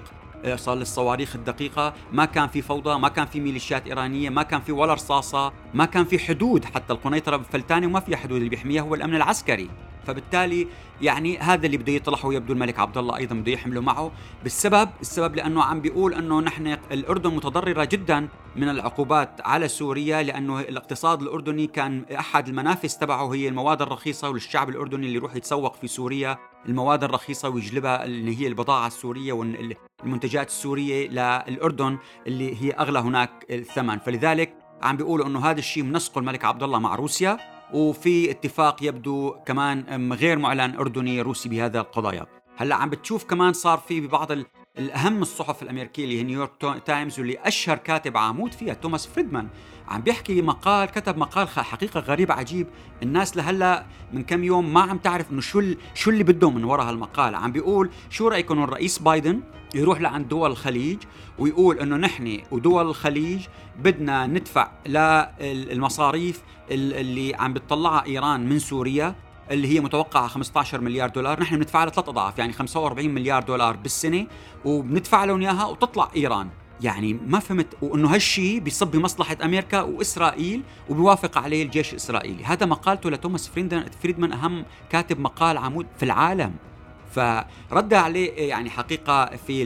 صار 0.55 0.75
للصواريخ 0.75 1.35
الدقيقة. 1.35 1.93
ما 2.11 2.25
كان 2.25 2.47
في 2.47 2.61
فوضى 2.61 2.99
ما 2.99 3.07
كان 3.09 3.25
في 3.25 3.39
ميليشيات 3.39 3.87
إيرانية 3.87 4.29
ما 4.29 4.43
كان 4.43 4.61
في 4.61 4.71
ولا 4.71 4.93
رصاصة 4.93 5.53
ما 5.73 5.85
كان 5.85 6.05
في 6.05 6.19
حدود 6.19 6.65
حتى 6.65 6.93
القنيطرة. 6.93 7.37
بفلتانة 7.37 7.87
وما 7.87 7.99
فيها 7.99 8.17
حدود 8.17 8.37
اللي 8.37 8.49
بيحميها 8.49 8.81
هو 8.81 8.95
الأمن 8.95 9.15
العسكري. 9.15 9.69
فبالتالي 10.07 10.67
يعني 11.01 11.37
هذا 11.37 11.65
اللي 11.65 11.77
بده 11.77 11.93
يطرحه 11.93 12.33
يبدو 12.33 12.53
الملك 12.53 12.79
عبد 12.79 12.97
الله 12.97 13.17
أيضا 13.17 13.35
بده 13.35 13.51
يحمله 13.51 13.81
معه 13.81 14.11
بالسبب 14.43 14.89
السبب 15.01 15.35
لأنه 15.35 15.63
عم 15.63 15.81
بيقول 15.81 16.13
أنه 16.13 16.39
نحن 16.39 16.67
الأردن 16.91 17.35
متضررة 17.35 17.83
جدا 17.83 18.27
من 18.55 18.69
العقوبات 18.69 19.41
على 19.41 19.67
سوريا 19.67 20.23
لأنه 20.23 20.59
الاقتصاد 20.59 21.21
الأردني 21.21 21.67
كان 21.67 22.05
أحد 22.19 22.47
المنافس 22.47 22.97
تبعه 22.97 23.33
هي 23.33 23.47
المواد 23.47 23.81
الرخيصة 23.81 24.29
وللشعب 24.29 24.69
الأردني 24.69 25.05
اللي 25.05 25.15
يروح 25.15 25.35
يتسوق 25.35 25.75
في 25.75 25.87
سوريا 25.87 26.37
المواد 26.65 27.03
الرخيصة 27.03 27.49
ويجلبها 27.49 28.05
اللي 28.05 28.41
هي 28.41 28.47
البضاعة 28.47 28.87
السورية 28.87 29.33
والمنتجات 29.33 30.47
السورية 30.47 31.07
للأردن 31.07 31.97
اللي 32.27 32.63
هي 32.63 32.71
أغلى 32.71 32.99
هناك 32.99 33.45
الثمن. 33.49 33.99
فلذلك 33.99 34.53
عم 34.81 34.97
بيقولوا 34.97 35.27
أنه 35.27 35.45
هذا 35.45 35.59
الشيء 35.59 35.83
منسقه 35.83 36.19
الملك 36.19 36.45
عبد 36.45 36.63
الله 36.63 36.79
مع 36.79 36.95
روسيا. 36.95 37.54
وفي 37.73 38.31
اتفاق 38.31 38.83
يبدو 38.83 39.35
كمان 39.45 40.13
غير 40.13 40.39
معلن 40.39 40.75
أردني 40.75 41.21
روسي 41.21 41.49
بهذا 41.49 41.79
القضايا. 41.79 42.25
هلأ 42.57 42.75
عم 42.75 42.89
بتشوف 42.89 43.23
كمان 43.23 43.53
صار 43.53 43.77
في 43.77 44.01
ببعض 44.01 44.31
الأهم 44.77 45.21
الصحف 45.21 45.63
الأمريكية 45.63 46.03
اللي 46.03 46.19
هي 46.19 46.23
نيويورك 46.23 46.81
تايمز 46.85 47.19
واللي 47.19 47.37
أشهر 47.39 47.77
كاتب 47.77 48.17
عمود 48.17 48.53
فيها 48.53 48.73
توماس 48.73 49.07
فريدمان. 49.07 49.47
عم 49.87 50.01
بيحكي 50.01 50.41
مقال 50.41 50.89
كتب 50.89 51.17
مقال 51.17 51.49
حقيقة 51.49 51.99
غريب 51.99 52.31
عجيب. 52.31 52.67
الناس 53.03 53.37
لهلأ 53.37 53.85
من 54.13 54.23
كم 54.23 54.43
يوم 54.43 54.73
ما 54.73 54.81
عم 54.81 54.97
تعرف 54.97 55.31
إنه 55.31 55.41
شو 55.41 55.63
شو 55.93 56.09
اللي 56.09 56.23
بدهم 56.23 56.55
من 56.55 56.63
وراء 56.63 56.89
هالمقال. 56.89 57.35
عم 57.35 57.51
بيقول 57.51 57.89
شو 58.09 58.27
رايكم 58.27 58.63
الرئيس 58.63 58.99
بايدن 58.99 59.41
يروح 59.75 60.01
لعند 60.01 60.27
دول 60.27 60.51
الخليج 60.51 60.97
ويقول 61.39 61.79
إنه 61.79 61.95
نحن 61.97 62.41
ودول 62.51 62.87
الخليج 62.87 63.45
بدنا 63.79 64.27
ندفع 64.27 64.71
للمصاريف 64.87 66.41
اللي 66.71 67.35
عم 67.35 67.53
بتطلعها 67.53 68.05
إيران 68.05 68.49
من 68.49 68.59
سوريا 68.59 69.15
اللي 69.51 69.67
هي 69.67 69.79
متوقعة 69.79 70.27
15 70.27 70.81
مليار 70.81 71.09
دولار. 71.09 71.39
نحن 71.41 71.55
بندفع 71.55 71.83
لها 71.83 71.93
ثلاث 71.93 72.09
أضعاف 72.09 72.39
يعني 72.39 72.53
45 72.53 73.09
مليار 73.09 73.43
دولار 73.43 73.75
بالسنة 73.75 74.27
وبندفع 74.65 75.23
لهم 75.23 75.41
إياها 75.41 75.65
وتطلع 75.65 76.09
إيران. 76.15 76.49
يعني 76.85 77.13
ما 77.13 77.39
فهمت 77.39 77.67
وإنه 77.81 78.13
هالشيء 78.13 78.59
بيصب 78.59 78.91
بمصلحة 78.91 79.37
أمريكا 79.43 79.81
وإسرائيل 79.81 80.61
وبيوافق 80.89 81.37
عليه 81.37 81.63
الجيش 81.63 81.91
الإسرائيلي، 81.91 82.43
هذا 82.43 82.65
مقالته 82.65 83.09
لتوماس 83.09 83.51
فريدمان 84.01 84.31
أهم 84.31 84.65
كاتب 84.89 85.19
مقال 85.19 85.57
عمود 85.57 85.85
في 85.97 86.03
العالم. 86.03 86.53
فرد 87.69 87.93
عليه 87.93 88.49
يعني 88.49 88.69
حقيقة 88.69 89.25
في 89.25 89.63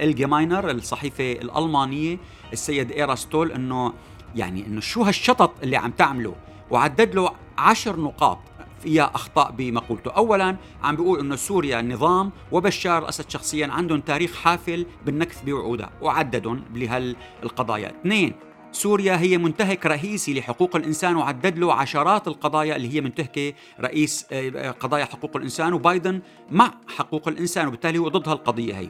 الجيماينر 0.00 0.70
الصحيفة 0.70 1.32
الألمانية 1.32 2.18
السيد 2.52 2.92
ايراستول 2.92 3.52
إنه 3.52 3.92
يعني 4.36 4.66
إنه 4.66 4.80
شو 4.80 5.02
هالشطط 5.02 5.52
اللي 5.62 5.76
عم 5.76 5.90
تعمله؟ 5.90 6.34
وعدد 6.70 7.14
له 7.14 7.30
عشر 7.58 8.00
نقاط. 8.00 8.38
فيها 8.82 9.10
أخطاء 9.14 9.50
بمقولته، 9.50 10.10
اولا 10.10 10.56
عم 10.82 10.96
بيقول 10.96 11.20
إنه 11.20 11.36
سوريا 11.36 11.80
النظام 11.80 12.30
وبشار 12.52 13.02
الاسد 13.02 13.30
شخصيا 13.30 13.66
عندهم 13.66 14.00
تاريخ 14.00 14.34
حافل 14.36 14.86
بالنكث 15.06 15.42
بوعودها 15.42 15.90
وعددهم 16.02 16.64
لهالقضايا، 16.74 17.88
اثنين 18.00 18.32
سوريا 18.72 19.16
هي 19.16 19.38
منتهك 19.38 19.86
رئيسي 19.86 20.34
لحقوق 20.34 20.76
الإنسان 20.76 21.16
وعدد 21.16 21.58
له 21.58 21.74
عشرات 21.74 22.28
القضايا 22.28 22.76
اللي 22.76 22.94
هي 22.94 23.00
منتهكة 23.00 23.52
رئيس 23.80 24.26
آه، 24.32 24.70
قضايا 24.70 25.04
حقوق 25.04 25.36
الإنسان 25.36 25.72
وبايدن 25.72 26.20
مع 26.50 26.74
حقوق 26.96 27.28
الإنسان 27.28 27.66
وبالتالي 27.66 27.98
هو 27.98 28.08
ضد 28.08 28.28
هالقضيه 28.28 28.74
هي. 28.78 28.88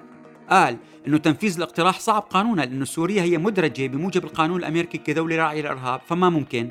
قال 0.51 0.77
إنه 1.07 1.19
تنفيذ 1.19 1.57
الاقتراح 1.57 2.01
صعب 2.01 2.23
قانونا 2.23 2.63
لأنه 2.63 2.85
سوريا 2.85 3.23
هي 3.23 3.39
مدرجة 3.39 3.87
بموجب 3.87 4.25
القانون 4.25 4.61
الأمريكي 4.61 4.99
كدولة 4.99 5.37
راعية 5.37 5.61
للإرهاب 5.61 6.01
فما 6.07 6.31
ممكن 6.31 6.69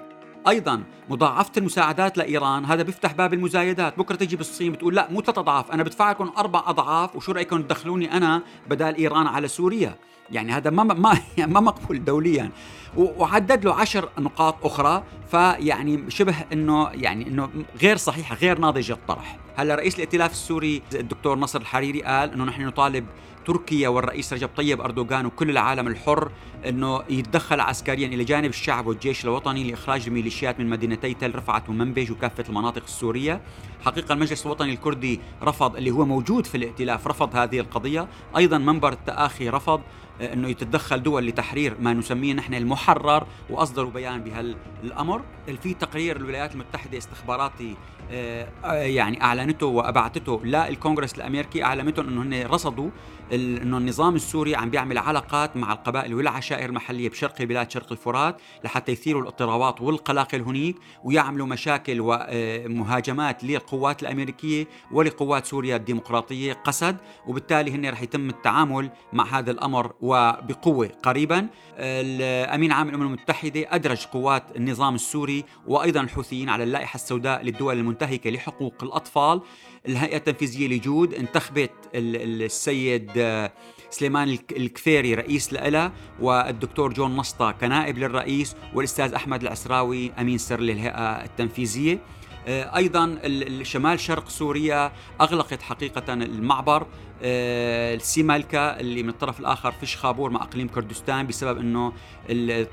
أيضا 0.48 0.83
مضاعفة 1.10 1.51
المساعدات 1.57 2.17
لإيران 2.17 2.65
هذا 2.65 2.83
بيفتح 2.83 3.13
باب 3.13 3.33
المزايدات. 3.33 3.98
بكرة 3.98 4.15
تجي 4.15 4.36
بالصين 4.36 4.71
بتقول 4.71 4.95
لا 4.95 5.07
مو 5.12 5.21
ثلاث 5.21 5.38
اضعاف 5.38 5.71
أنا 5.71 5.83
بدفع 5.83 6.12
لكم 6.12 6.31
أربع 6.38 6.63
أضعاف 6.65 7.15
وشو 7.15 7.31
رأيكم 7.31 7.62
تدخلوني 7.62 8.17
أنا 8.17 8.41
بدال 8.69 8.95
إيران 8.95 9.27
على 9.27 9.48
سوريا؟ 9.48 9.95
يعني 10.31 10.51
هذا 10.51 10.69
ما 10.69 10.83
ما 10.83 11.17
ما 11.53 11.59
مقبول 11.59 12.03
دوليا 12.03 12.51
وعدد 12.97 13.65
له 13.65 13.73
عشر 13.73 14.09
نقاط 14.19 14.65
أخرى 14.65 15.03
فيعني 15.31 16.11
شبه 16.11 16.35
انه 16.53 16.89
يعني 16.93 17.27
إنه 17.27 17.50
غير 17.81 17.97
صحيحة 17.97 18.35
غير 18.35 18.59
ناضجة 18.59 18.93
الطرح 18.93 19.38
هلأ 19.55 19.75
رئيس 19.75 19.95
الائتلاف 19.95 20.31
السوري 20.31 20.81
الدكتور 20.93 21.38
نصر 21.39 21.61
الحريري 21.61 22.03
قال 22.03 22.33
إنه 22.33 22.43
نحن 22.43 22.61
نطالب 22.61 23.05
تركيا 23.45 23.89
والرئيس 23.89 24.33
رجب 24.33 24.50
طيب 24.57 24.81
أردوغان 24.81 25.25
وكل 25.25 25.50
العالم 25.50 25.88
الحر 25.88 26.31
إنه 26.67 27.03
يتدخل 27.09 27.59
عسكريا 27.59 28.07
إلى 28.07 28.23
جانب 28.23 28.50
الشعب 28.50 28.88
والجيش 28.88 29.25
الوطني 29.25 29.71
لإخراج 29.71 30.07
الميليشيات 30.07 30.59
من 30.59 30.69
مدينتي 30.69 31.13
تل 31.13 31.35
رفعت 31.35 31.69
ومنبج 31.69 32.11
وكافة 32.11 32.43
المناطق 32.50 32.83
السورية. 32.83 33.41
حقيقة 33.81 34.13
المجلس 34.13 34.45
الوطني 34.45 34.73
الكردي 34.73 35.19
رفض 35.43 35.75
اللي 35.75 35.91
هو 35.91 36.05
موجود 36.05 36.45
في 36.45 36.57
الائتلاف 36.57 37.07
رفض 37.07 37.35
هذه 37.35 37.59
القضية، 37.59 38.07
أيضا 38.38 38.57
منبر 38.57 38.93
التآخي 38.93 39.50
رفض 39.50 39.81
إنه 40.21 40.47
يتدخل 40.47 41.03
دول 41.03 41.25
لتحرير 41.25 41.75
ما 41.79 41.93
نسميه 41.93 42.33
نحن 42.33 42.53
المحرر 42.53 43.27
واصدروا 43.50 43.91
بيان 43.91 44.23
بهالأمر. 44.23 45.21
في 45.61 45.73
تقرير 45.73 46.17
الولايات 46.17 46.53
المتحدة 46.53 46.97
استخباراتي 46.97 47.75
آه، 48.11 48.47
يعني 48.73 49.23
أعلنته 49.23 49.65
وأبعثته 49.65 50.41
للكونغرس 50.45 51.15
الأمريكي 51.15 51.63
اعلمتهم 51.63 52.07
إنه 52.07 52.21
هن 52.21 52.47
رصدوا 52.47 52.89
إنه 53.33 53.77
النظام 53.77 54.15
السوري 54.15 54.55
عم 54.55 54.69
بيعمل 54.69 54.97
علاقات 54.97 55.57
مع 55.57 55.73
القبائل 55.73 56.13
والعشائر 56.13 56.69
المحلية 56.69 57.09
بشرق 57.09 57.41
البلاد 57.41 57.71
شرق 57.71 57.91
الفرات 57.91 58.41
لحتى 58.63 58.91
يثيروا 58.91 59.21
الاضطرابات 59.21 59.81
والقلاقل 59.81 60.41
هنيك 60.41 60.75
ويعملوا 61.03 61.47
مشاكل 61.47 61.97
ومهاجمات 62.00 63.43
للقوات 63.43 63.70
الأمريكية 63.73 64.67
ولقوات 64.91 65.45
سوريا 65.45 65.75
الديمقراطية 65.75 66.53
قسد 66.53 66.97
وبالتالي 67.27 67.71
هن 67.71 67.89
رح 67.89 68.01
يتم 68.01 68.29
التعامل 68.29 68.89
مع 69.13 69.39
هذا 69.39 69.51
الأمر 69.51 69.93
وبقوة 70.01 70.87
قريبا. 71.03 71.47
الأمين 71.77 72.71
عام 72.71 72.89
الامم 72.89 73.03
المتحدة 73.03 73.65
أدرج 73.69 74.05
قوات 74.05 74.43
النظام 74.55 74.95
السوري 74.95 75.43
وأيضا 75.67 76.01
الحوثيين 76.01 76.49
على 76.49 76.63
اللائحة 76.63 76.95
السوداء 76.95 77.43
للدول 77.43 77.77
المنتهكة 77.77 78.29
لحقوق 78.29 78.73
الأطفال. 78.83 79.41
الهيئة 79.87 80.17
التنفيذية 80.17 80.67
لجود 80.67 81.13
انتخبت 81.13 81.71
السيد 81.95 83.11
آه، 83.17 83.51
سليمان 83.89 84.37
الكفيري 84.51 85.13
رئيس 85.13 85.53
لها 85.53 85.91
والدكتور 86.19 86.93
جون 86.93 87.17
نسطة 87.17 87.51
كنائب 87.51 87.97
للرئيس 87.97 88.55
والأستاذ 88.75 89.13
أحمد 89.13 89.41
العسراوي 89.41 90.11
أمين 90.19 90.37
سر 90.37 90.59
للهيئة 90.59 91.23
التنفيذية. 91.23 91.93
آه، 91.93 92.20
أيضا 92.48 93.17
شمال 93.63 94.00
شرق 94.00 94.29
سوريا 94.29 94.91
أغلقت 95.21 95.62
حقيقة 95.62 96.13
المعبر. 96.13 96.88
آه، 97.23 97.95
السيمالكا 97.95 98.79
اللي 98.79 99.03
من 99.03 99.09
الطرف 99.09 99.39
الآخر 99.39 99.71
فيش 99.71 99.97
خابور 99.97 100.29
مع 100.29 100.41
إقليم 100.41 100.67
كردستان 100.67 101.27
بسبب 101.27 101.59
إنه 101.59 101.93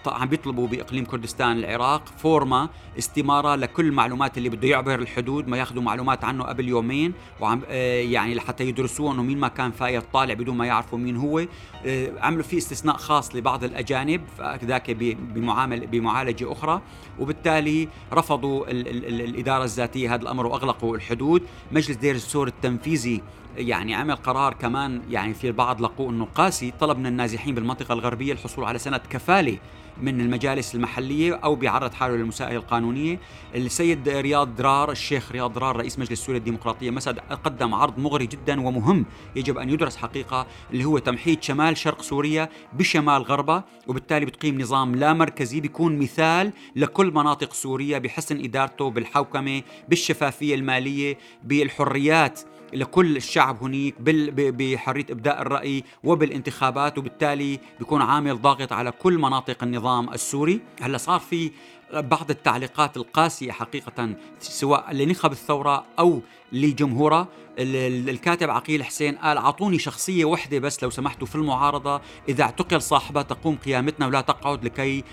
عم 0.07 0.29
بيطلبوا 0.29 0.69
بإقليم 0.69 1.05
كردستان 1.05 1.59
العراق 1.59 2.03
فورما 2.19 2.69
استمارة 2.99 3.55
لكل 3.55 3.87
المعلومات 3.87 4.39
اللي 4.39 4.49
بده 4.49 4.69
يعبر 4.69 4.95
الحدود 4.95 5.49
ما 5.49 5.57
ياخذوا 5.57 5.83
معلومات 5.83 6.25
عنه 6.25 6.45
قبل 6.45 6.69
يومين 6.69 7.13
وعم 7.41 7.63
آه، 7.69 8.01
يعني 8.01 8.35
لحتى 8.35 8.65
يدرسوه 8.65 9.13
إنه 9.13 9.23
مين 9.23 9.39
ما 9.39 9.49
كان 9.49 9.71
فايت 9.71 10.05
طالع 10.13 10.35
بدون 10.35 10.57
ما 10.57 10.67
يعرفوا 10.67 10.99
مين 10.99 11.17
هو. 11.17 11.39
آه، 11.87 12.13
عملوا 12.21 12.43
فيه 12.43 12.59
استثناء 12.59 12.97
خاص 12.97 13.37
لبعض 13.37 13.65
الأجانب 13.65 14.21
ذاك 14.65 14.91
بمعامل 14.91 15.87
بمعالجة 15.87 16.53
أخرى. 16.53 16.83
وبالتالي 17.19 17.89
رفضوا 18.13 18.71
ال 18.71 18.89
ال 18.89 19.05
ال 19.05 19.21
الإدارة 19.21 19.65
الذاتية 19.65 20.15
هذا 20.15 20.23
الأمر 20.23 20.47
وأغلقوا 20.47 20.97
الحدود. 20.97 21.43
مجلس 21.73 21.97
دير 21.97 22.15
السور 22.15 22.47
التنفيذي 22.47 23.23
يعني 23.57 23.95
عمل 23.95 24.17
قرار 24.17 24.55
كمان 24.55 25.03
يعني 25.11 25.35
في 25.35 25.47
البعض 25.47 25.83
لقوه 25.83 26.11
انه 26.11 26.29
قاسي 26.35 26.73
طلب 26.81 26.99
من 26.99 27.07
النازحين 27.07 27.55
بالمنطقة 27.55 27.93
الغربية 27.93 28.33
الحصول 28.33 28.65
على 28.65 28.79
سند 28.79 29.01
كفاله 29.11 29.59
من 30.03 30.21
المجالس 30.21 30.75
المحلية 30.75 31.35
أو 31.35 31.55
بيعرض 31.55 31.93
حاله 31.93 32.17
للمساءله 32.17 32.57
القانونية. 32.57 33.21
السيد 33.55 34.09
رياض 34.09 34.57
درار 34.57 34.91
الشيخ 34.91 35.33
رياض 35.33 35.53
درار 35.53 35.77
رئيس 35.77 35.99
مجلس 35.99 36.25
سوريا 36.27 36.39
الديمقراطية 36.39 36.91
مسد 36.91 37.19
قدم 37.19 37.75
عرض 37.75 37.99
مغري 37.99 38.27
جدا 38.27 38.61
ومهم 38.67 39.07
يجب 39.37 39.59
أن 39.59 39.71
يدرس 39.71 39.97
حقيقة 39.97 40.47
اللي 40.73 40.85
هو 40.85 40.99
تمحيط 40.99 41.43
شمال 41.43 41.77
شرق 41.77 42.03
سوريا 42.03 42.49
بشمال 42.73 43.23
غربها 43.23 43.65
وبالتالي 43.87 44.27
بتقيم 44.27 44.61
نظام 44.61 44.95
لا 44.95 45.13
مركزي 45.13 45.61
بيكون 45.61 45.99
مثال 45.99 46.53
لكل 46.77 47.11
مناطق 47.15 47.53
سوريا 47.53 47.99
بحسن 47.99 48.45
إدارته 48.45 48.91
بالحوكمة 48.91 49.63
بالشفافية 49.89 50.55
المالية 50.55 51.19
بالحريات 51.45 52.41
لكل 52.73 53.17
الشعب 53.17 53.63
هنيك 53.63 53.95
بحرية 54.01 55.07
إبداء 55.11 55.43
الرأي 55.43 55.85
وبالانتخابات 56.05 56.99
وبالتالي 56.99 57.61
بيكون 57.79 58.03
عامل 58.03 58.43
ضاغط 58.43 58.73
على 58.73 58.91
كل 58.91 59.19
مناطق 59.19 59.63
النظام. 59.63 59.88
السوري. 59.89 60.61
هلا 60.81 60.99
صار 60.99 61.21
في 61.21 61.51
بعض 61.93 62.31
التعليقات 62.31 62.97
القاسية 62.97 63.53
حقيقة 63.53 64.15
سواء 64.41 64.93
لنخب 64.93 65.33
الثورة 65.33 65.85
أو 65.99 66.21
لجمهوره 66.53 67.29
الكاتب 67.61 68.51
عقيل 68.51 68.85
حسين 68.85 69.17
قال 69.17 69.37
أعطوني 69.37 69.79
شخصية 69.79 70.25
وحدة 70.25 70.59
بس 70.59 70.83
لو 70.83 70.91
سمحتوا 70.91 71.27
في 71.27 71.35
المعارضة. 71.35 72.01
إذا 72.29 72.43
اعتقل 72.43 72.83
صاحبها 72.83 73.23
تقوم 73.23 73.57
قيامتنا 73.57 74.07
ولا 74.07 74.21
تقعد 74.21 74.65
لكي 74.65 75.05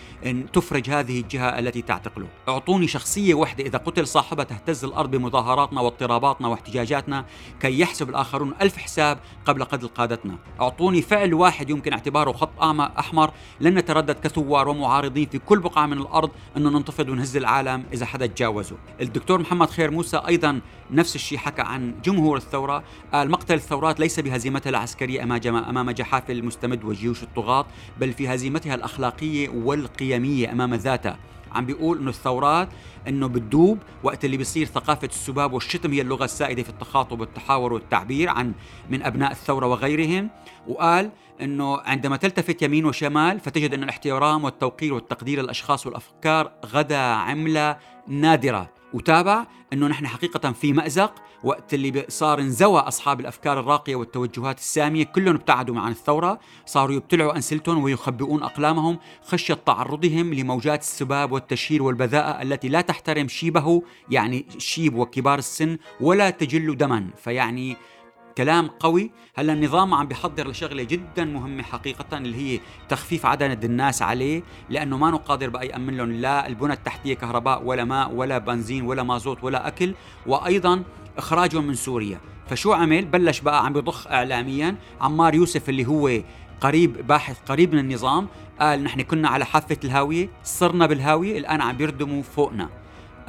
تفرج 0.54 0.90
هذه 0.90 1.22
الجهة 1.22 1.60
التي 1.60 1.82
تعتقله. 1.82 2.28
أعطوني 2.48 2.88
شخصية 2.88 3.34
وحدة. 3.34 3.64
إذا 3.64 3.78
قتل 3.78 4.08
صاحبها 4.08 4.46
تهتز 4.46 4.86
الأرض 4.86 5.12
بمظاهراتنا 5.12 5.82
واضطراباتنا 5.82 6.48
واحتجاجاتنا 6.48 7.26
كي 7.60 7.80
يحسب 7.80 8.10
الآخرون 8.10 8.54
ألف 8.62 8.78
حساب 8.78 9.20
قبل 9.46 9.64
قتل 9.64 9.88
قادتنا. 9.88 10.38
أعطوني 10.62 11.02
فعل 11.02 11.34
واحد 11.34 11.70
يمكن 11.70 11.94
اعتباره 11.94 12.32
خط 12.32 12.62
أحمر. 13.00 13.32
لن 13.60 13.76
نتردد 13.76 14.20
كثوار 14.20 14.70
ومعارضين 14.70 15.30
في 15.30 15.40
كل 15.40 15.60
بقعة 15.60 15.86
من 15.86 15.98
الأرض 15.98 16.32
انه 16.58 16.70
ننتفض 16.70 17.10
ونهز 17.10 17.38
العالم 17.38 17.86
إذا 17.94 18.06
حدا 18.06 18.26
تجاوزه 18.26 18.78
الدكتور 19.02 19.42
محمد 19.42 19.70
خير 19.70 19.92
موسى 19.92 20.22
أيضا 20.28 20.62
نفس 20.92 21.16
الشيء 21.16 21.25
حكى 21.34 21.62
عن 21.62 21.96
جمهور 22.04 22.38
الثورة. 22.38 22.84
قال 23.14 23.32
مقتل 23.32 23.54
الثورات 23.54 24.00
ليس 24.00 24.20
بهزيمتها 24.20 24.70
العسكرية 24.70 25.24
أمام 25.24 25.92
جحافل 25.92 26.38
المستمد 26.38 26.84
وجيوش 26.84 27.24
الطغاة 27.24 27.66
بل 28.00 28.14
في 28.14 28.28
هزيمتها 28.28 28.76
الأخلاقية 28.76 29.50
والقيمية 29.50 30.52
أمام 30.52 30.74
ذاتها. 30.74 31.18
عم 31.52 31.66
بيقول 31.66 31.98
إنه 31.98 32.10
الثورات 32.10 32.70
إنه 33.08 33.28
بتدوب 33.28 33.78
وقت 34.04 34.26
اللي 34.26 34.38
بيصير 34.38 34.66
ثقافة 34.66 35.08
السباب 35.08 35.54
والشتم 35.54 35.94
هي 35.94 36.02
اللغة 36.02 36.26
السائدة 36.26 36.64
في 36.64 36.70
التخاطب 36.70 37.20
والتحاور 37.20 37.74
والتعبير 37.74 38.30
عن 38.30 38.54
من 38.90 39.04
أبناء 39.04 39.32
الثورة 39.32 39.68
وغيرهم. 39.68 40.30
وقال 40.68 41.12
إنه 41.42 41.78
عندما 41.78 42.18
تلتفت 42.18 42.62
يمين 42.62 42.86
وشمال 42.86 43.40
فتجد 43.40 43.74
إن 43.74 43.84
الاحترام 43.84 44.44
والتوقير 44.44 44.94
والتقدير 44.94 45.42
للأشخاص 45.42 45.86
والأفكار 45.86 46.52
غدا 46.66 46.98
عملة 46.98 47.78
نادرة. 48.08 48.75
وتابع 48.96 49.46
إنه 49.74 49.88
نحن 49.88 50.08
حقيقة 50.08 50.52
في 50.52 50.74
مأزق 50.74 51.14
وقت 51.44 51.74
اللي 51.74 52.06
صار 52.10 52.40
انزوى 52.40 52.80
أصحاب 52.80 53.20
الأفكار 53.20 53.60
الراقية 53.60 53.96
والتوجهات 53.96 54.58
السامية 54.58 55.04
كلهم 55.04 55.36
ابتعدوا 55.36 55.80
عن 55.80 55.92
الثورة 55.92 56.40
صاروا 56.66 56.96
يبتلعوا 56.96 57.36
انسلتهم 57.36 57.84
ويخبئون 57.84 58.44
أقلامهم 58.44 58.98
خشية 59.24 59.54
تعرضهم 59.54 60.34
لموجات 60.34 60.82
السباب 60.82 61.32
والتشهير 61.32 61.84
والبذاءة 61.84 62.42
التي 62.42 62.70
لا 62.70 62.82
تحترم 62.82 63.28
شيبه 63.28 63.82
يعني 64.10 64.46
شيب 64.58 64.96
وكبار 64.96 65.40
السن 65.40 65.78
ولا 66.02 66.30
تجل 66.30 66.78
دما. 66.78 67.08
فيعني 67.18 67.78
كلام 68.38 68.68
قوي. 68.68 69.12
هلا 69.36 69.54
النظام 69.54 69.94
عم 69.94 70.08
بيحضر 70.08 70.48
لشغلة 70.48 70.84
جدا 70.84 71.26
مهمة 71.26 71.64
حقيقه 71.64 72.18
اللي 72.18 72.38
هي 72.38 72.60
تخفيف 72.90 73.26
عدد 73.26 73.64
الناس 73.64 74.02
عليه 74.02 74.44
لأنه 74.70 74.98
ما 74.98 75.16
قادر 75.16 75.50
بقى 75.50 75.68
يامن 75.68 75.98
لهم 75.98 76.12
لا 76.12 76.48
البنى 76.48 76.74
التحتية 76.74 77.14
كهرباء 77.14 77.64
ولا 77.64 77.84
ماء 77.86 78.12
ولا 78.12 78.38
بنزين 78.38 78.84
ولا 78.86 79.04
مازوت 79.04 79.44
ولا 79.44 79.68
أكل 79.68 79.94
وأيضا 80.28 80.84
إخراجهم 81.18 81.68
من 81.68 81.74
سوريا. 81.74 82.20
فشو 82.50 82.74
عمل؟ 82.74 83.06
بلش 83.06 83.40
بقى 83.40 83.66
عم 83.66 83.74
بيضخ 83.74 84.08
اعلاميا. 84.08 84.76
عمار 85.02 85.36
يوسف 85.36 85.70
اللي 85.70 85.86
هو 85.86 86.12
قريب 86.62 87.08
باحث 87.08 87.38
قريب 87.46 87.74
من 87.74 87.80
النظام 87.80 88.28
قال 88.60 88.84
نحن 88.84 89.02
كنا 89.02 89.30
على 89.30 89.46
حافة 89.46 89.78
الهاوية 89.84 90.30
صرنا 90.44 90.86
بالهاوية 90.86 91.38
الآن 91.38 91.62
عم 91.62 91.78
بيردموا 91.78 92.24
فوقنا. 92.24 92.70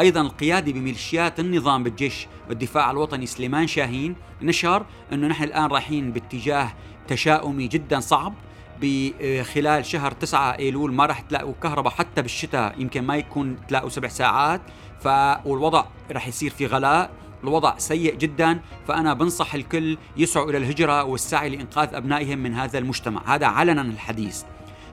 أيضا 0.01 0.21
القيادي 0.21 0.73
بميليشيات 0.73 1.41
النظام 1.41 1.83
بالجيش 1.83 2.27
والدفاع 2.49 2.91
الوطني 2.91 3.27
سليمان 3.27 3.67
شاهين 3.67 4.17
نشر 4.43 4.87
أنه 5.13 5.27
نحن 5.27 5.45
الآن 5.45 5.67
رايحين 5.67 6.13
باتجاه 6.13 6.73
تشاؤمي 7.09 7.67
جدا 7.67 8.01
صعب. 8.01 8.35
بخلال 8.81 9.87
شهر 9.87 10.13
9 10.13 10.59
إيلول 10.59 10.93
ما 10.93 11.07
راح 11.07 11.21
تلاقوا 11.21 11.55
كهرباء 11.63 11.93
حتى 11.93 12.23
بالشتاء 12.23 12.81
يمكن 12.81 13.03
ما 13.05 13.17
يكون 13.17 13.57
تلاقوا 13.69 13.89
سبع 13.89 14.09
ساعات. 14.09 14.61
فالوضع 15.01 15.85
راح 16.11 16.29
يصير 16.29 16.51
في 16.51 16.67
غلاء 16.67 17.11
الوضع 17.45 17.79
سيء 17.79 18.15
جدا. 18.15 18.61
فأنا 18.89 19.15
بنصح 19.15 19.55
الكل 19.55 19.99
يسعوا 20.17 20.51
إلى 20.51 20.59
الهجرة 20.59 21.05
والسعي 21.05 21.49
لإنقاذ 21.49 21.95
أبنائهم 21.95 22.39
من 22.39 22.55
هذا 22.55 22.79
المجتمع. 22.79 23.35
هذا 23.35 23.47
علنا 23.47 23.83
الحديث. 23.83 24.43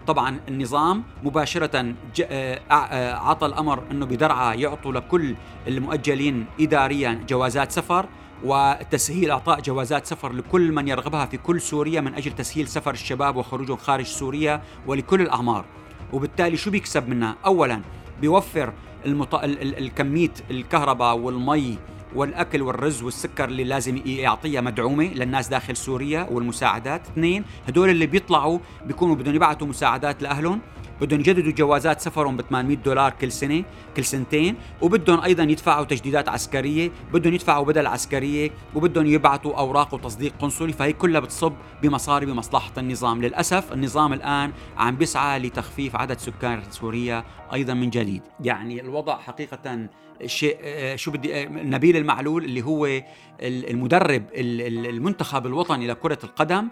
طبعا 0.08 0.40
النظام 0.48 1.04
مباشرة 1.24 1.96
آه، 2.24 2.60
آه، 2.72 3.14
عطى 3.14 3.46
الأمر 3.46 3.84
أنه 3.92 4.06
بدرعا 4.06 4.54
يعطوا 4.54 4.92
لكل 4.94 5.36
المؤجلين 5.68 6.46
إداريا 6.60 7.24
جوازات 7.30 7.72
سفر 7.72 8.06
وتسهيل 8.44 9.32
إعطاء 9.32 9.62
جوازات 9.62 10.06
سفر 10.06 10.34
لكل 10.34 10.72
من 10.72 10.88
يرغبها 10.88 11.26
في 11.26 11.38
كل 11.38 11.62
سوريا 11.62 12.02
من 12.02 12.14
أجل 12.14 12.32
تسهيل 12.32 12.68
سفر 12.68 12.92
الشباب 12.92 13.36
وخروجهم 13.36 13.78
خارج 13.78 14.06
سوريا 14.06 14.62
ولكل 14.88 15.22
الأعمار. 15.22 15.66
وبالتالي 16.14 16.58
شو 16.58 16.72
بيكسب 16.72 17.10
منها 17.10 17.36
اولا 17.46 17.82
بيوفر 18.22 18.74
المط... 19.06 19.36
الكميه 19.36 20.34
الكهرباء 20.52 21.18
والمي 21.18 21.78
والأكل 22.16 22.62
والرز 22.62 23.04
والسكر 23.04 23.46
اللي 23.46 23.64
لازم 23.64 24.02
يعطيها 24.06 24.62
مدعومة 24.62 25.04
للناس 25.04 25.48
داخل 25.48 25.78
سوريا 25.78 26.28
والمساعدات. 26.32 27.02
اثنين 27.08 27.44
هدول 27.68 27.90
اللي 27.90 28.06
بيطلعوا 28.06 28.60
بيكونوا 28.86 29.16
بدهم 29.16 29.36
يبعثوا 29.36 29.68
مساعدات 29.68 30.22
لأهلهم. 30.22 30.62
بدهم 31.02 31.20
يجددوا 31.20 31.52
جوازات 31.52 32.02
سفرهم 32.02 32.38
ب 32.38 32.42
800 32.42 32.78
دولار 32.78 33.14
كل 33.22 33.32
سنة 33.32 33.64
كل 33.98 34.06
سنتين 34.06 34.56
وبدهم 34.82 35.22
أيضا 35.22 35.44
يدفعوا 35.44 35.86
تجديدات 35.86 36.30
عسكرية 36.30 36.92
بدهم 37.14 37.34
يدفعوا 37.34 37.66
بدل 37.66 37.88
عسكرية 37.88 38.52
وبدهم 38.76 39.06
يبعثوا 39.06 39.58
أوراق 39.58 39.94
وتصديق 39.94 40.34
قنصلي 40.40 40.74
فهي 40.74 40.94
كلها 40.94 41.20
بتصب 41.20 41.54
بمصاري 41.84 42.26
بمصلحة 42.26 42.72
النظام. 42.78 43.22
للأسف 43.22 43.74
النظام 43.74 44.14
الآن 44.14 44.52
عم 44.78 44.96
بيسعى 44.96 45.40
لتخفيف 45.40 45.96
عدد 45.96 46.18
سكان 46.18 46.64
سوريا 46.70 47.24
أيضا 47.54 47.74
من 47.74 47.90
جديد. 47.90 48.22
يعني 48.40 48.82
الوضع 48.82 49.18
حقيقه 49.18 49.90
شيء 50.26 50.58
آه، 50.62 50.96
شو 50.96 51.12
بدي 51.12 51.36
آه، 51.36 51.46
نبيل 51.50 51.98
المعلول 51.98 52.44
اللي 52.44 52.62
هو 52.62 53.02
المدرب 53.42 54.24
المنتخب 54.36 55.46
الوطني 55.46 55.88
لكرة 55.88 56.20
القدم 56.24 56.68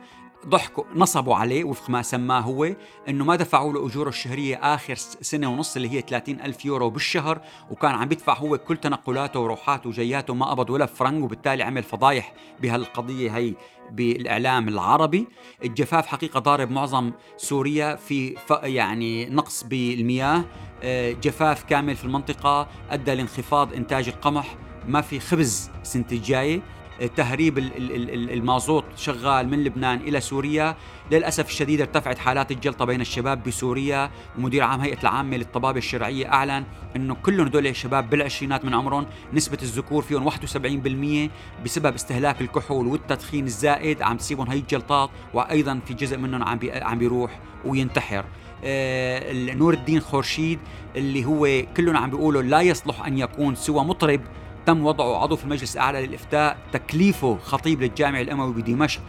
ضحكوا 0.47 0.83
نصبوا 0.95 1.35
عليه 1.35 1.63
وفق 1.63 1.89
ما 1.89 2.01
سماه 2.01 2.39
هو 2.39 2.75
إنه 3.09 3.25
ما 3.25 3.35
دفعوا 3.35 3.73
له 3.73 3.85
اجوره 3.87 4.09
الشهرية 4.09 4.55
آخر 4.55 4.95
سنة 4.95 5.51
ونص 5.51 5.75
اللي 5.75 5.89
هي 5.89 6.01
30 6.01 6.41
ألف 6.41 6.65
يورو 6.65 6.89
بالشهر 6.89 7.41
وكان 7.71 7.91
عم 7.91 8.07
بيدفع 8.07 8.33
هو 8.37 8.57
كل 8.57 8.77
تنقلاته 8.77 9.39
وروحاته 9.39 9.89
وجياته 9.89 10.33
ما 10.33 10.45
قبض 10.45 10.69
ولا 10.69 10.85
فرنك 10.85 11.23
وبالتالي 11.23 11.63
عمل 11.63 11.83
فضايح 11.83 12.33
بهالقضية 12.61 13.37
هي 13.37 13.53
بالإعلام 13.91 14.67
العربي. 14.67 15.27
الجفاف 15.63 16.07
حقيقة 16.07 16.39
ضارب 16.39 16.71
معظم 16.71 17.11
سوريا 17.37 17.95
في 17.95 18.35
يعني 18.63 19.29
نقص 19.29 19.63
بالمياه. 19.63 20.43
آه، 20.83 21.11
جفاف 21.11 21.63
كامل 21.63 21.95
في 21.95 22.05
المنطقة 22.05 22.67
أدى 22.89 23.13
لانخفاض 23.13 23.73
إنتاج 23.73 24.07
القمح. 24.07 24.55
ما 24.87 25.01
في 25.01 25.19
خبز 25.19 25.69
السنة 25.81 26.05
الجاية. 26.11 26.61
تهريب 27.07 27.57
المازوت 27.57 28.85
شغال 28.95 29.49
من 29.49 29.63
لبنان 29.63 29.97
إلى 29.97 30.21
سوريا. 30.21 30.75
للأسف 31.11 31.49
الشديد 31.49 31.81
ارتفعت 31.81 32.17
حالات 32.17 32.51
الجلطة 32.51 32.85
بين 32.85 33.01
الشباب 33.01 33.43
بسوريا. 33.43 34.11
ومدير 34.37 34.63
عام 34.63 34.81
هيئة 34.81 35.01
العامة 35.01 35.37
للطبابة 35.37 35.77
الشرعية 35.77 36.33
أعلن 36.33 36.63
إنه 36.95 37.15
كلهم 37.15 37.45
هدول 37.47 37.67
الشباب 37.67 38.09
بالعشرينات 38.09 38.65
من 38.65 38.73
عمرهم 38.73 39.05
نسبة 39.33 39.57
الذكور 39.61 40.01
فيهم 40.03 40.23
71% 40.23 41.31
بسبب 41.65 41.93
استهلاك 41.93 42.41
الكحول 42.41 42.87
والتدخين 42.87 43.45
الزائد. 43.45 44.01
عم 44.01 44.17
تصيبهم 44.17 44.47
هي 44.47 44.57
الجلطات 44.57 45.09
وأيضا 45.33 45.79
في 45.87 45.93
جزء 45.93 46.17
منهم 46.17 46.43
عم 46.43 46.59
عم 46.73 46.97
بيروح 46.97 47.39
وينتحر. 47.65 48.25
آه 48.63 49.33
نور 49.33 49.73
الدين 49.73 49.99
خورشيد 49.99 50.59
اللي 50.95 51.25
هو 51.25 51.65
كلهم 51.77 51.97
عم 51.97 52.09
بيقولوا 52.09 52.41
لا 52.41 52.61
يصلح 52.61 53.05
أن 53.05 53.17
يكون 53.17 53.55
سوى 53.55 53.83
مطرب 53.83 54.21
تم 54.65 54.85
وضعه 54.85 55.23
عضو 55.23 55.35
في 55.35 55.43
المجلس 55.43 55.75
الأعلى 55.75 56.07
للإفتاء 56.07 56.57
تكليفه 56.71 57.37
خطيب 57.37 57.81
للجامع 57.81 58.21
الأموي 58.21 58.53
بدمشق 58.53 59.01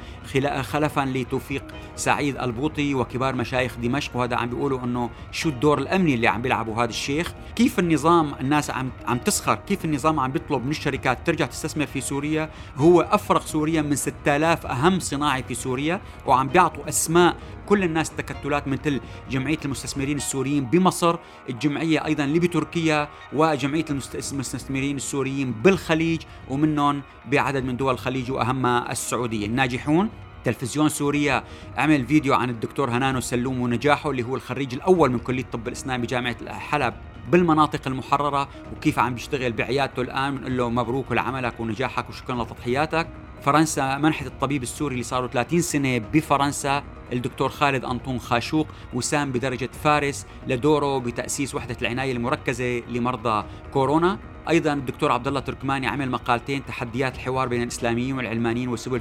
خلفا 0.63 1.01
لتوفيق 1.01 1.65
سعيد 1.97 2.37
البوطي 2.37 2.95
وكبار 2.95 3.35
مشايخ 3.35 3.77
دمشق. 3.77 4.17
وهذا 4.17 4.37
عم 4.37 4.51
بيقولوا 4.51 4.85
أنه 4.85 5.11
شو 5.33 5.49
الدور 5.49 5.79
الأمني 5.79 6.15
اللي 6.15 6.27
عم 6.29 6.43
بيلعبه 6.43 6.85
هذا 6.85 6.91
الشيخ. 6.91 7.33
كيف 7.57 7.79
النظام 7.79 8.35
الناس 8.41 8.71
عم 8.71 8.91
عم 9.07 9.19
تسخر؟ 9.19 9.55
كيف 9.55 9.85
النظام 9.85 10.21
عم 10.21 10.33
بيطلب 10.33 10.65
من 10.65 10.71
الشركات 10.71 11.27
ترجع 11.27 11.47
تستثمر 11.47 11.87
في 11.87 12.01
سوريا؟ 12.01 12.51
هو 12.77 13.01
أفرغ 13.01 13.41
سوريا 13.41 13.83
من 13.83 13.97
6000 13.97 14.67
أهم 14.67 15.01
صناعي 15.01 15.43
في 15.43 15.55
سوريا 15.55 16.01
وعم 16.27 16.49
بيعطوا 16.49 16.89
أسماء 16.89 17.37
كل 17.67 17.85
الناس 17.85 18.11
تكتلات 18.11 18.69
مثل 18.69 19.01
جمعية 19.31 19.59
المستثمرين 19.65 20.17
السوريين 20.17 20.65
بمصر 20.65 21.17
الجمعية 21.49 22.05
أيضا 22.05 22.25
اللي 22.25 22.39
بتركيا 22.39 23.09
وجمعية 23.33 23.85
المستثمرين 24.33 24.97
السوريين 24.97 25.53
بالخليج 25.53 26.21
ومنهم 26.51 27.03
بعدد 27.27 27.65
من 27.65 27.77
دول 27.77 27.95
الخليج 27.95 28.31
وأهمها 28.31 28.93
السعودية. 28.93 29.47
الناجحون 29.47 30.11
تلفزيون 30.45 30.89
سوريا 30.89 31.45
عمل 31.77 32.07
فيديو 32.07 32.35
عن 32.35 32.51
الدكتور 32.51 32.91
هنانو 32.91 33.21
سلوم 33.21 33.61
ونجاحه 33.61 34.11
اللي 34.11 34.23
هو 34.23 34.37
الخريج 34.37 34.75
الأول 34.75 35.13
من 35.13 35.19
كلية 35.19 35.43
الطب 35.43 35.69
الإسلامي 35.69 36.07
بجامعة 36.07 36.59
حلب 36.59 36.95
بالمناطق 37.31 37.81
المحررة 37.87 38.49
وكيف 38.77 38.99
عم 38.99 39.15
بيشتغل 39.15 39.53
بعيادته 39.53 40.03
الآن 40.03 40.37
بنقول 40.37 40.57
له 40.57 40.71
مبروك 40.71 41.13
لعملك 41.13 41.61
ونجاحك 41.61 42.09
وشكرا 42.09 42.43
لتضحياتك. 42.43 43.09
فرنسا 43.43 43.99
منحت 43.99 44.27
الطبيب 44.27 44.63
السوري 44.63 44.93
اللي 44.93 45.05
صاروا 45.05 45.29
30 45.29 45.61
سنة 45.61 45.99
بفرنسا 45.99 46.83
الدكتور 47.13 47.49
خالد 47.49 47.85
أنطون 47.85 48.19
خاشوق 48.19 48.67
وسام 48.95 49.33
بدرجة 49.33 49.71
فارس 49.85 50.27
لدوره 50.47 50.99
بتأسيس 50.99 51.55
وحدة 51.55 51.77
العناية 51.83 52.13
المركزة 52.13 52.79
لمرضى 52.79 53.45
كورونا. 53.73 54.19
أيضا 54.49 54.73
الدكتور 54.73 55.13
عبد 55.13 55.29
الله 55.29 55.41
تركماني 55.41 55.87
عمل 55.87 56.11
مقالتين 56.11 56.65
تحديات 56.65 57.15
الحوار 57.15 57.49
بين 57.49 57.63
الإسلاميين 57.63 58.17
والعلمانيين 58.17 58.69
وسبل 58.69 59.01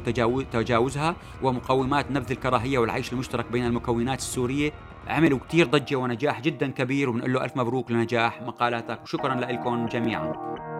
تجاوزها 0.51 1.15
ومقومات 1.41 2.11
نبذ 2.11 2.31
الكراهية 2.31 2.77
والعيش 2.77 3.13
المشترك 3.13 3.51
بين 3.51 3.65
المكونات 3.65 4.19
السورية. 4.19 4.71
عملوا 5.07 5.39
كتير 5.39 5.67
ضجة 5.67 5.95
ونجاح 5.95 6.41
جدا 6.41 6.71
كبير 6.71 7.09
وبنقول 7.09 7.33
له 7.33 7.43
ألف 7.43 7.57
مبروك 7.57 7.91
لنجاح 7.91 8.41
مقالاتك. 8.41 9.03
وشكرا 9.03 9.35
لكم 9.35 9.85
جميعا. 9.85 10.70